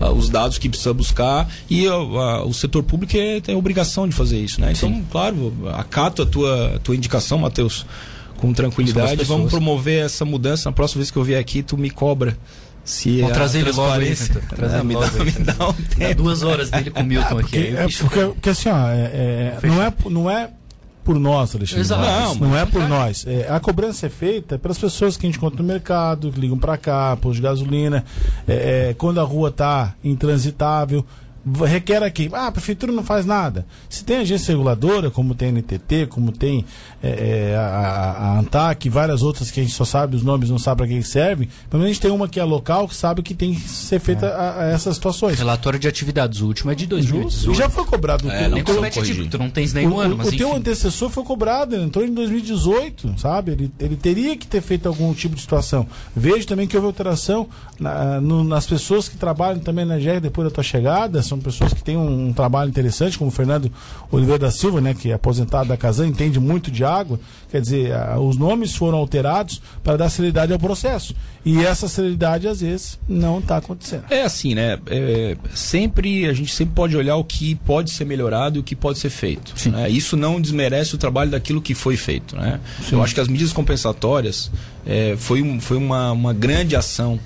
uh, 0.00 0.12
os 0.12 0.28
dados 0.28 0.58
que 0.58 0.68
precisa 0.68 0.92
buscar 0.92 1.48
e 1.68 1.86
uh, 1.88 1.94
uh, 1.94 2.48
o 2.48 2.54
setor 2.54 2.82
público 2.82 3.16
é, 3.16 3.40
tem 3.40 3.54
a 3.54 3.58
obrigação 3.58 4.08
de 4.08 4.14
fazer 4.14 4.38
isso, 4.38 4.60
né? 4.60 4.72
Então, 4.76 4.88
Sim. 4.88 5.04
claro, 5.10 5.52
acato 5.74 6.22
a 6.22 6.26
tua, 6.26 6.76
a 6.76 6.78
tua 6.78 6.96
indicação, 6.96 7.38
Matheus 7.38 7.86
com 8.38 8.52
tranquilidade. 8.52 9.24
Vamos 9.24 9.50
promover 9.50 10.06
essa 10.06 10.24
mudança. 10.24 10.70
Na 10.70 10.72
próxima 10.72 11.00
vez 11.00 11.10
que 11.10 11.18
eu 11.18 11.24
vier 11.24 11.40
aqui, 11.40 11.62
tu 11.62 11.76
me 11.76 11.90
cobra. 11.90 12.36
Se 12.84 13.20
Vamos 13.20 13.36
trazer 13.36 13.58
ele 13.58 13.72
logo 13.72 13.92
aí, 13.92 14.16
trazer 14.16 14.82
me, 14.82 14.94
dá, 14.94 15.10
me 15.22 15.30
dá 15.32 15.68
um 15.68 15.72
tempo. 15.74 16.14
duas 16.22 16.42
horas 16.42 16.70
dele 16.70 16.90
com 16.90 17.00
o 17.00 17.04
Milton 17.04 17.36
aqui. 17.38 17.66
É 17.76 17.86
porque, 17.86 18.20
porque 18.20 18.48
assim, 18.48 18.70
ó, 18.70 18.88
é, 18.88 19.58
é, 19.62 19.66
não, 19.66 19.82
é, 19.82 19.92
não 20.08 20.30
é 20.30 20.50
por 21.04 21.18
nós, 21.18 21.54
Alexandre. 21.54 21.82
Exato. 21.82 22.02
Não, 22.02 22.48
não 22.48 22.56
é 22.56 22.64
por 22.64 22.88
nós. 22.88 23.26
É, 23.26 23.46
a 23.50 23.60
cobrança 23.60 24.06
é 24.06 24.08
feita 24.08 24.58
pelas 24.58 24.78
pessoas 24.78 25.18
que 25.18 25.26
a 25.26 25.28
gente 25.28 25.36
encontra 25.36 25.60
no 25.62 25.68
mercado, 25.68 26.32
que 26.32 26.40
ligam 26.40 26.58
para 26.58 26.78
cá, 26.78 27.14
posto 27.16 27.36
de 27.36 27.42
gasolina, 27.42 28.04
é, 28.46 28.90
é, 28.90 28.94
quando 28.94 29.20
a 29.20 29.22
rua 29.22 29.50
está 29.50 29.94
intransitável 30.02 31.04
requer 31.64 32.02
aqui, 32.02 32.28
ah, 32.32 32.46
a 32.46 32.52
prefeitura 32.52 32.92
não 32.92 33.02
faz 33.02 33.24
nada. 33.24 33.66
Se 33.88 34.04
tem 34.04 34.18
agência 34.18 34.52
reguladora, 34.52 35.10
como 35.10 35.34
tem 35.34 35.48
a 35.48 35.52
NTT, 35.52 36.06
como 36.06 36.32
tem 36.32 36.64
é, 37.02 37.50
é, 37.52 37.56
a, 37.56 37.62
a 37.62 38.38
ANTAC 38.38 38.86
e 38.86 38.90
várias 38.90 39.22
outras 39.22 39.50
que 39.50 39.60
a 39.60 39.62
gente 39.62 39.74
só 39.74 39.84
sabe 39.84 40.16
os 40.16 40.22
nomes, 40.22 40.50
não 40.50 40.58
sabe 40.58 40.78
para 40.78 40.86
que 40.88 41.02
servem, 41.02 41.48
pelo 41.70 41.82
menos 41.82 41.90
a 41.90 41.92
gente 41.94 42.02
tem 42.02 42.10
uma 42.10 42.28
que 42.28 42.40
é 42.40 42.44
local, 42.44 42.88
que 42.88 42.94
sabe 42.94 43.22
que 43.22 43.34
tem 43.34 43.54
que 43.54 43.60
ser 43.60 44.00
feita 44.00 44.26
é. 44.26 44.32
a, 44.32 44.60
a, 44.60 44.64
essas 44.66 44.96
situações. 44.96 45.38
Relatório 45.38 45.78
de 45.78 45.88
atividades, 45.88 46.40
o 46.40 46.46
último 46.46 46.70
é 46.70 46.74
de 46.74 46.86
2018. 46.86 47.54
Já 47.54 47.68
foi 47.68 47.84
cobrado. 47.84 48.30
É, 48.30 48.48
não 48.48 48.62
tu, 48.62 48.72
tu 49.30 49.38
não 49.38 49.50
tens 49.50 49.72
nenhum 49.72 49.94
o, 49.94 50.00
ano, 50.00 50.16
mas 50.16 50.28
O 50.28 50.36
teu 50.36 50.54
antecessor 50.54 51.10
foi 51.10 51.24
cobrado, 51.24 51.74
ele 51.74 51.84
entrou 51.84 52.04
em 52.04 52.12
2018, 52.12 53.14
sabe? 53.18 53.52
Ele, 53.52 53.72
ele 53.78 53.96
teria 53.96 54.36
que 54.36 54.46
ter 54.46 54.60
feito 54.60 54.86
algum 54.88 55.12
tipo 55.14 55.34
de 55.34 55.40
situação. 55.40 55.86
Vejo 56.14 56.46
também 56.46 56.66
que 56.66 56.76
houve 56.76 56.86
alteração 56.86 57.48
na, 57.78 58.20
no, 58.20 58.44
nas 58.44 58.66
pessoas 58.66 59.08
que 59.08 59.16
trabalham 59.16 59.60
também 59.60 59.84
na 59.84 59.98
GR 59.98 60.20
depois 60.20 60.48
da 60.48 60.54
tua 60.54 60.64
chegada, 60.64 61.22
são 61.22 61.37
pessoas 61.40 61.72
que 61.72 61.82
têm 61.82 61.96
um, 61.96 62.28
um, 62.28 62.32
trabalho 62.32 62.68
interessante, 62.68 63.18
como 63.18 63.28
o 63.28 63.32
Fernando 63.32 63.70
Oliveira 64.10 64.38
da 64.38 64.50
Silva, 64.50 64.80
né, 64.80 64.94
que 64.94 65.10
é 65.10 65.14
aposentado 65.14 65.68
da 65.68 65.76
Casan, 65.76 66.06
entende 66.06 66.38
muito 66.40 66.70
de 66.70 66.84
água. 66.84 67.18
Quer 67.50 67.60
dizer, 67.60 67.94
a, 67.94 68.18
os 68.18 68.36
nomes 68.36 68.74
foram 68.74 68.98
alterados 68.98 69.60
para 69.82 69.96
dar 69.96 70.08
celeridade 70.08 70.52
ao 70.52 70.58
processo. 70.58 71.14
E 71.44 71.64
essa 71.64 71.88
celeridade, 71.88 72.46
às 72.46 72.60
vezes, 72.60 72.98
não 73.08 73.38
está 73.38 73.56
acontecendo. 73.56 74.04
É 74.10 74.22
assim, 74.22 74.54
né? 74.54 74.78
É, 74.86 75.36
sempre, 75.54 76.26
a 76.26 76.32
gente 76.32 76.54
sempre 76.54 76.74
pode 76.74 76.96
olhar 76.96 77.16
o 77.16 77.24
que 77.24 77.54
pode 77.54 77.90
ser 77.90 78.04
melhorado 78.04 78.58
e 78.58 78.60
o 78.60 78.62
que 78.62 78.76
pode 78.76 78.98
ser 78.98 79.10
feito. 79.10 79.54
Né? 79.70 79.88
Isso 79.88 80.16
não 80.16 80.40
desmerece 80.40 80.94
o 80.94 80.98
trabalho 80.98 81.30
daquilo 81.30 81.62
que 81.62 81.74
foi 81.74 81.96
feito. 81.96 82.36
Né? 82.36 82.60
Eu 82.92 83.02
acho 83.02 83.14
que 83.14 83.20
as 83.20 83.28
medidas 83.28 83.52
compensatórias 83.52 84.50
é, 84.84 85.14
foi, 85.16 85.42
um, 85.42 85.60
foi 85.60 85.76
uma, 85.76 86.12
uma 86.12 86.34
grande 86.34 86.76
ação 86.76 87.18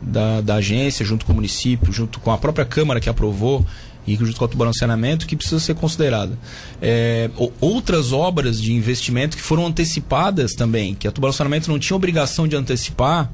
da, 0.00 0.40
da 0.40 0.54
agência, 0.56 1.04
junto 1.04 1.24
com 1.24 1.32
o 1.32 1.34
município, 1.34 1.92
junto 1.92 2.20
com 2.20 2.30
a 2.30 2.38
própria 2.38 2.64
Câmara 2.64 3.00
que 3.00 3.08
aprovou 3.08 3.64
e 4.06 4.14
junto 4.14 4.36
com 4.36 4.44
o 4.44 4.48
Tubarão 4.48 4.72
Saneamento, 4.72 5.26
que 5.26 5.34
precisa 5.34 5.58
ser 5.58 5.74
considerada. 5.74 6.38
É, 6.80 7.28
outras 7.60 8.12
obras 8.12 8.60
de 8.60 8.72
investimento 8.72 9.36
que 9.36 9.42
foram 9.42 9.66
antecipadas 9.66 10.52
também, 10.52 10.94
que 10.94 11.08
a 11.08 11.10
Tubarão 11.10 11.32
Saneamento 11.32 11.70
não 11.70 11.78
tinha 11.78 11.96
obrigação 11.96 12.46
de 12.46 12.54
antecipar 12.54 13.30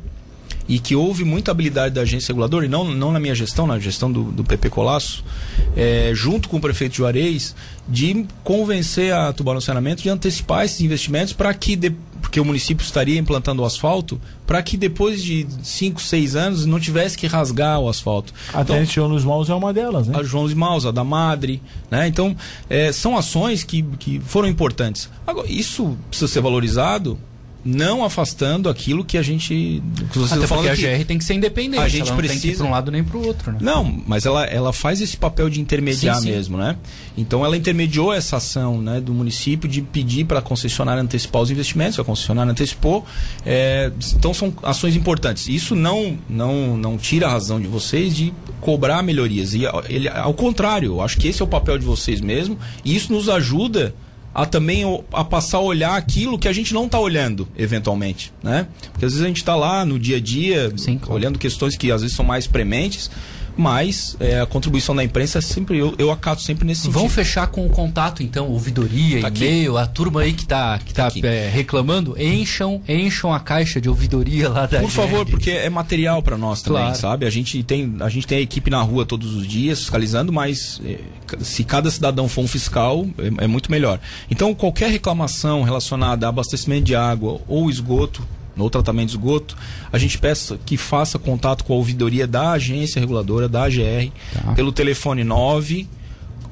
e 0.68 0.78
que 0.78 0.94
houve 0.94 1.24
muita 1.24 1.50
habilidade 1.50 1.94
da 1.94 2.02
agência 2.02 2.28
reguladora, 2.28 2.64
e 2.64 2.68
não, 2.68 2.84
não 2.84 3.12
na 3.12 3.18
minha 3.18 3.34
gestão, 3.34 3.66
na 3.66 3.78
gestão 3.78 4.10
do, 4.10 4.24
do 4.24 4.44
PP 4.44 4.70
Colasso, 4.70 5.24
é, 5.76 6.12
junto 6.14 6.48
com 6.48 6.56
o 6.56 6.60
prefeito 6.60 6.96
Juarez, 6.96 7.54
de 7.88 8.24
convencer 8.44 9.12
a 9.12 9.32
Tubarão 9.32 9.60
Saneamento 9.60 10.02
de 10.02 10.08
antecipar 10.08 10.64
esses 10.64 10.80
investimentos 10.80 11.32
para 11.32 11.52
que 11.52 11.76
de, 11.76 11.94
porque 12.32 12.40
o 12.40 12.46
município 12.46 12.82
estaria 12.82 13.18
implantando 13.18 13.60
o 13.60 13.64
asfalto, 13.66 14.18
para 14.46 14.62
que 14.62 14.78
depois 14.78 15.22
de 15.22 15.46
5, 15.62 16.00
6 16.00 16.34
anos 16.34 16.64
não 16.64 16.80
tivesse 16.80 17.18
que 17.18 17.26
rasgar 17.26 17.78
o 17.78 17.90
asfalto. 17.90 18.32
Até 18.54 18.62
então, 18.62 18.76
a 18.76 18.84
João 18.84 19.10
dos 19.10 19.22
Maus 19.22 19.50
é 19.50 19.54
uma 19.54 19.70
delas, 19.70 20.08
né? 20.08 20.18
A 20.18 20.22
João 20.22 20.44
dos 20.44 20.54
Maus, 20.54 20.86
a 20.86 20.90
da 20.90 21.04
Madre, 21.04 21.60
né? 21.90 22.08
Então, 22.08 22.34
é, 22.70 22.90
são 22.90 23.18
ações 23.18 23.62
que, 23.62 23.82
que 23.98 24.18
foram 24.20 24.48
importantes. 24.48 25.10
Agora, 25.26 25.46
isso 25.46 25.94
precisa 26.08 26.32
ser 26.32 26.40
valorizado 26.40 27.18
não 27.64 28.04
afastando 28.04 28.68
aquilo 28.68 29.04
que 29.04 29.16
a 29.16 29.22
gente. 29.22 29.82
Que 30.10 30.18
vocês 30.18 30.32
Até 30.32 30.46
porque 30.46 30.68
a 30.68 30.74
GR 30.74 31.04
tem 31.06 31.18
que 31.18 31.24
ser 31.24 31.34
independente. 31.34 31.82
A 31.82 31.88
gente 31.88 32.12
precisa. 32.12 32.40
tem 32.40 32.50
que 32.50 32.56
ir 32.56 32.56
para 32.56 32.66
um 32.66 32.70
lado 32.70 32.90
nem 32.90 33.04
para 33.04 33.16
o 33.16 33.26
outro, 33.26 33.52
né? 33.52 33.58
Não, 33.60 34.02
mas 34.06 34.26
ela, 34.26 34.44
ela 34.44 34.72
faz 34.72 35.00
esse 35.00 35.16
papel 35.16 35.48
de 35.48 35.60
intermediar 35.60 36.16
sim, 36.16 36.22
sim. 36.22 36.30
mesmo, 36.30 36.56
né? 36.56 36.76
Então 37.16 37.44
ela 37.44 37.56
intermediou 37.56 38.12
essa 38.12 38.38
ação 38.38 38.80
né, 38.80 39.00
do 39.00 39.12
município 39.12 39.68
de 39.68 39.80
pedir 39.80 40.24
para 40.24 40.40
a 40.40 40.42
concessionária 40.42 41.02
antecipar 41.02 41.42
os 41.42 41.50
investimentos, 41.50 41.98
a 41.98 42.04
concessionária 42.04 42.50
antecipou. 42.50 43.04
É, 43.46 43.92
então 44.14 44.34
são 44.34 44.52
ações 44.62 44.96
importantes. 44.96 45.46
Isso 45.48 45.76
não, 45.76 46.18
não, 46.28 46.76
não 46.76 46.98
tira 46.98 47.26
a 47.26 47.30
razão 47.30 47.60
de 47.60 47.68
vocês 47.68 48.14
de 48.14 48.32
cobrar 48.60 49.02
melhorias. 49.02 49.54
E 49.54 49.62
ele, 49.88 50.08
ao 50.08 50.34
contrário, 50.34 50.92
eu 50.92 51.00
acho 51.00 51.18
que 51.18 51.28
esse 51.28 51.40
é 51.40 51.44
o 51.44 51.48
papel 51.48 51.78
de 51.78 51.84
vocês 51.84 52.20
mesmo, 52.20 52.58
e 52.84 52.94
isso 52.94 53.12
nos 53.12 53.28
ajuda 53.28 53.94
a 54.34 54.46
também 54.46 54.82
a 55.12 55.24
passar 55.24 55.58
a 55.58 55.60
olhar 55.60 55.96
aquilo 55.96 56.38
que 56.38 56.48
a 56.48 56.52
gente 56.52 56.72
não 56.72 56.86
está 56.86 56.98
olhando, 56.98 57.46
eventualmente, 57.56 58.32
né? 58.42 58.66
Porque 58.92 59.04
às 59.04 59.12
vezes 59.12 59.24
a 59.24 59.28
gente 59.28 59.38
está 59.38 59.54
lá 59.54 59.84
no 59.84 59.98
dia 59.98 60.16
a 60.16 60.20
dia, 60.20 60.72
Sim, 60.76 60.98
claro. 60.98 61.14
olhando 61.14 61.38
questões 61.38 61.76
que 61.76 61.90
às 61.90 62.00
vezes 62.00 62.16
são 62.16 62.24
mais 62.24 62.46
prementes, 62.46 63.10
mas 63.56 64.16
é, 64.20 64.40
a 64.40 64.46
contribuição 64.46 64.94
da 64.94 65.04
imprensa 65.04 65.38
é 65.38 65.40
sempre 65.40 65.78
eu, 65.78 65.94
eu 65.98 66.10
acato 66.10 66.42
sempre 66.42 66.64
nesse 66.66 66.82
sentido. 66.82 66.94
Vamos 66.98 67.12
fechar 67.12 67.46
com 67.48 67.66
o 67.66 67.70
contato 67.70 68.22
então, 68.22 68.48
ouvidoria, 68.48 69.20
Tá 69.20 69.28
aqui. 69.28 69.44
e-mail, 69.44 69.76
a 69.78 69.86
turma 69.86 70.22
aí 70.22 70.32
que 70.32 70.46
tá, 70.46 70.78
que 70.78 70.92
tá, 70.94 71.06
aqui. 71.08 71.24
é, 71.26 71.48
reclamando, 71.48 72.14
encham, 72.20 72.80
encham 72.88 73.32
a 73.32 73.40
caixa 73.40 73.80
de 73.80 73.88
ouvidoria 73.88 74.48
lá 74.48 74.66
da 74.66 74.80
Por 74.80 74.90
favor, 74.90 75.24
GR. 75.24 75.30
porque 75.30 75.50
é 75.50 75.68
material 75.70 76.22
para 76.22 76.36
nós 76.38 76.62
também, 76.62 76.82
Claro. 76.82 76.98
sabe? 76.98 77.26
A 77.26 77.30
gente 77.30 77.62
tem 77.62 77.96
a 78.00 78.08
gente 78.08 78.26
tem 78.26 78.38
a 78.38 78.40
equipe 78.40 78.70
na 78.70 78.80
rua 78.82 79.04
todos 79.04 79.34
os 79.34 79.46
dias 79.46 79.80
fiscalizando, 79.80 80.32
mas 80.32 80.80
eh, 80.84 80.98
se 81.40 81.64
cada 81.64 81.90
cidadão 81.90 82.28
for 82.28 82.42
um 82.42 82.48
fiscal, 82.48 83.06
é, 83.18 83.44
é 83.44 83.46
muito 83.46 83.70
melhor. 83.70 84.00
Então, 84.30 84.54
qualquer 84.54 84.90
reclamação 84.90 85.62
relacionada 85.62 86.26
a 86.26 86.28
abastecimento 86.28 86.84
de 86.84 86.94
água 86.96 87.40
ou 87.46 87.68
esgoto, 87.70 88.22
no 88.56 88.68
tratamento 88.68 89.08
de 89.10 89.12
esgoto, 89.16 89.56
a 89.92 89.98
gente 89.98 90.18
peça 90.18 90.58
que 90.64 90.76
faça 90.76 91.18
contato 91.18 91.64
com 91.64 91.72
a 91.72 91.76
ouvidoria 91.76 92.26
da 92.26 92.52
agência 92.52 93.00
reguladora, 93.00 93.48
da 93.48 93.64
AGR, 93.64 94.10
Tá. 94.32 94.52
pelo 94.52 94.72
telefone 94.72 95.24
9 95.24 95.88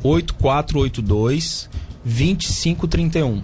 8482 0.02 1.68
2531. 2.04 3.42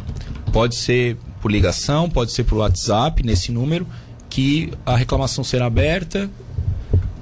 Pode 0.53 0.77
ser 0.77 1.17
por 1.41 1.51
ligação, 1.51 2.09
pode 2.09 2.33
ser 2.33 2.45
por 2.45 2.59
WhatsApp, 2.59 3.23
nesse 3.25 3.53
número, 3.53 3.87
que 4.31 4.73
a 4.85 4.97
reclamação 4.97 5.45
será 5.45 5.67
aberta, 5.67 6.31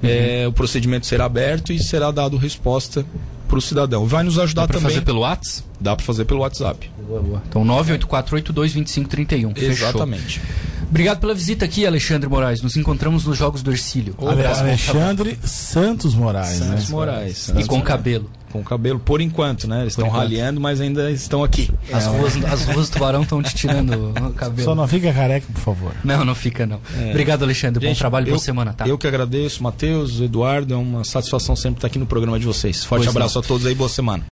Uhum. 0.03 0.09
é, 0.09 0.47
o 0.47 0.51
procedimento 0.53 1.05
será 1.05 1.25
aberto 1.25 1.71
e 1.73 1.79
será 1.81 2.11
dado 2.11 2.37
resposta 2.37 3.05
para 3.47 3.57
o 3.57 3.61
cidadão. 3.61 4.05
Vai 4.05 4.23
nos 4.23 4.37
ajudar 4.39 4.67
também. 4.67 4.83
fazer 4.83 5.01
pelo 5.01 5.21
WhatsApp? 5.21 5.67
Dá 5.85 5.95
para 5.95 6.03
fazer 6.05 6.25
pelo 6.25 6.39
WhatsApp. 6.39 6.89
Boa, 7.07 7.21
boa. 7.21 7.43
Então 7.47 7.63
984822531. 7.63 9.53
Fechou. 9.55 9.71
Exatamente. 9.71 10.41
Obrigado 10.89 11.19
pela 11.19 11.33
visita 11.33 11.65
aqui, 11.65 11.85
Alexandre 11.85 12.29
Moraes. 12.29 12.61
Nos 12.61 12.75
encontramos 12.77 13.25
nos 13.25 13.37
Jogos 13.37 13.61
do 13.61 13.71
Ercílio. 13.71 14.15
Ale- 14.19 14.45
Alexandre 14.45 15.37
Santos 15.43 16.13
Moraes, 16.15 16.57
Santos 16.57 16.85
né? 16.89 16.95
Moraes. 16.95 17.31
E 17.37 17.39
Santos 17.39 17.67
com 17.67 17.75
Moraes. 17.77 17.87
cabelo. 17.87 18.29
Com 18.51 18.63
cabelo, 18.63 18.99
por 18.99 19.19
enquanto, 19.19 19.67
né? 19.67 19.81
Eles 19.81 19.91
estão 19.93 20.07
raliando, 20.07 20.61
mas 20.61 20.79
ainda 20.79 21.11
estão 21.11 21.43
aqui. 21.43 21.69
As, 21.91 22.05
ruas, 22.05 22.41
as 22.45 22.63
ruas 22.65 22.87
do 22.89 22.93
Tubarão 22.93 23.23
estão 23.23 23.43
te 23.43 23.53
tirando 23.53 24.13
o 24.29 24.31
cabelo. 24.31 24.63
Só 24.63 24.73
não 24.73 24.87
fica 24.87 25.11
careca, 25.11 25.45
por 25.53 25.59
favor. 25.59 25.91
Não, 26.05 26.23
não 26.23 26.33
fica 26.33 26.65
não. 26.65 26.79
Obrigado, 27.09 27.43
Alexandre. 27.43 27.81
Bom 27.81 27.87
Gente, 27.89 27.97
trabalho, 27.99 28.27
eu, 28.27 28.29
boa 28.35 28.39
semana, 28.39 28.71
tá? 28.71 28.87
Eu 28.87 28.97
que 28.97 29.05
agradeço, 29.05 29.61
Matheus, 29.61 30.21
Eduardo. 30.21 30.73
É 30.73 30.77
uma 30.77 31.03
satisfação 31.03 31.53
sempre 31.53 31.79
estar 31.79 31.87
aqui 31.87 31.99
no 31.99 32.05
programa 32.05 32.39
de 32.39 32.45
vocês. 32.45 32.85
Forte 32.85 33.03
Pois 33.03 33.13
abraço 33.13 33.35
não. 33.35 33.41
a 33.43 33.45
todos 33.45 33.65
aí, 33.65 33.75
boa 33.75 33.89
semana. 33.89 34.23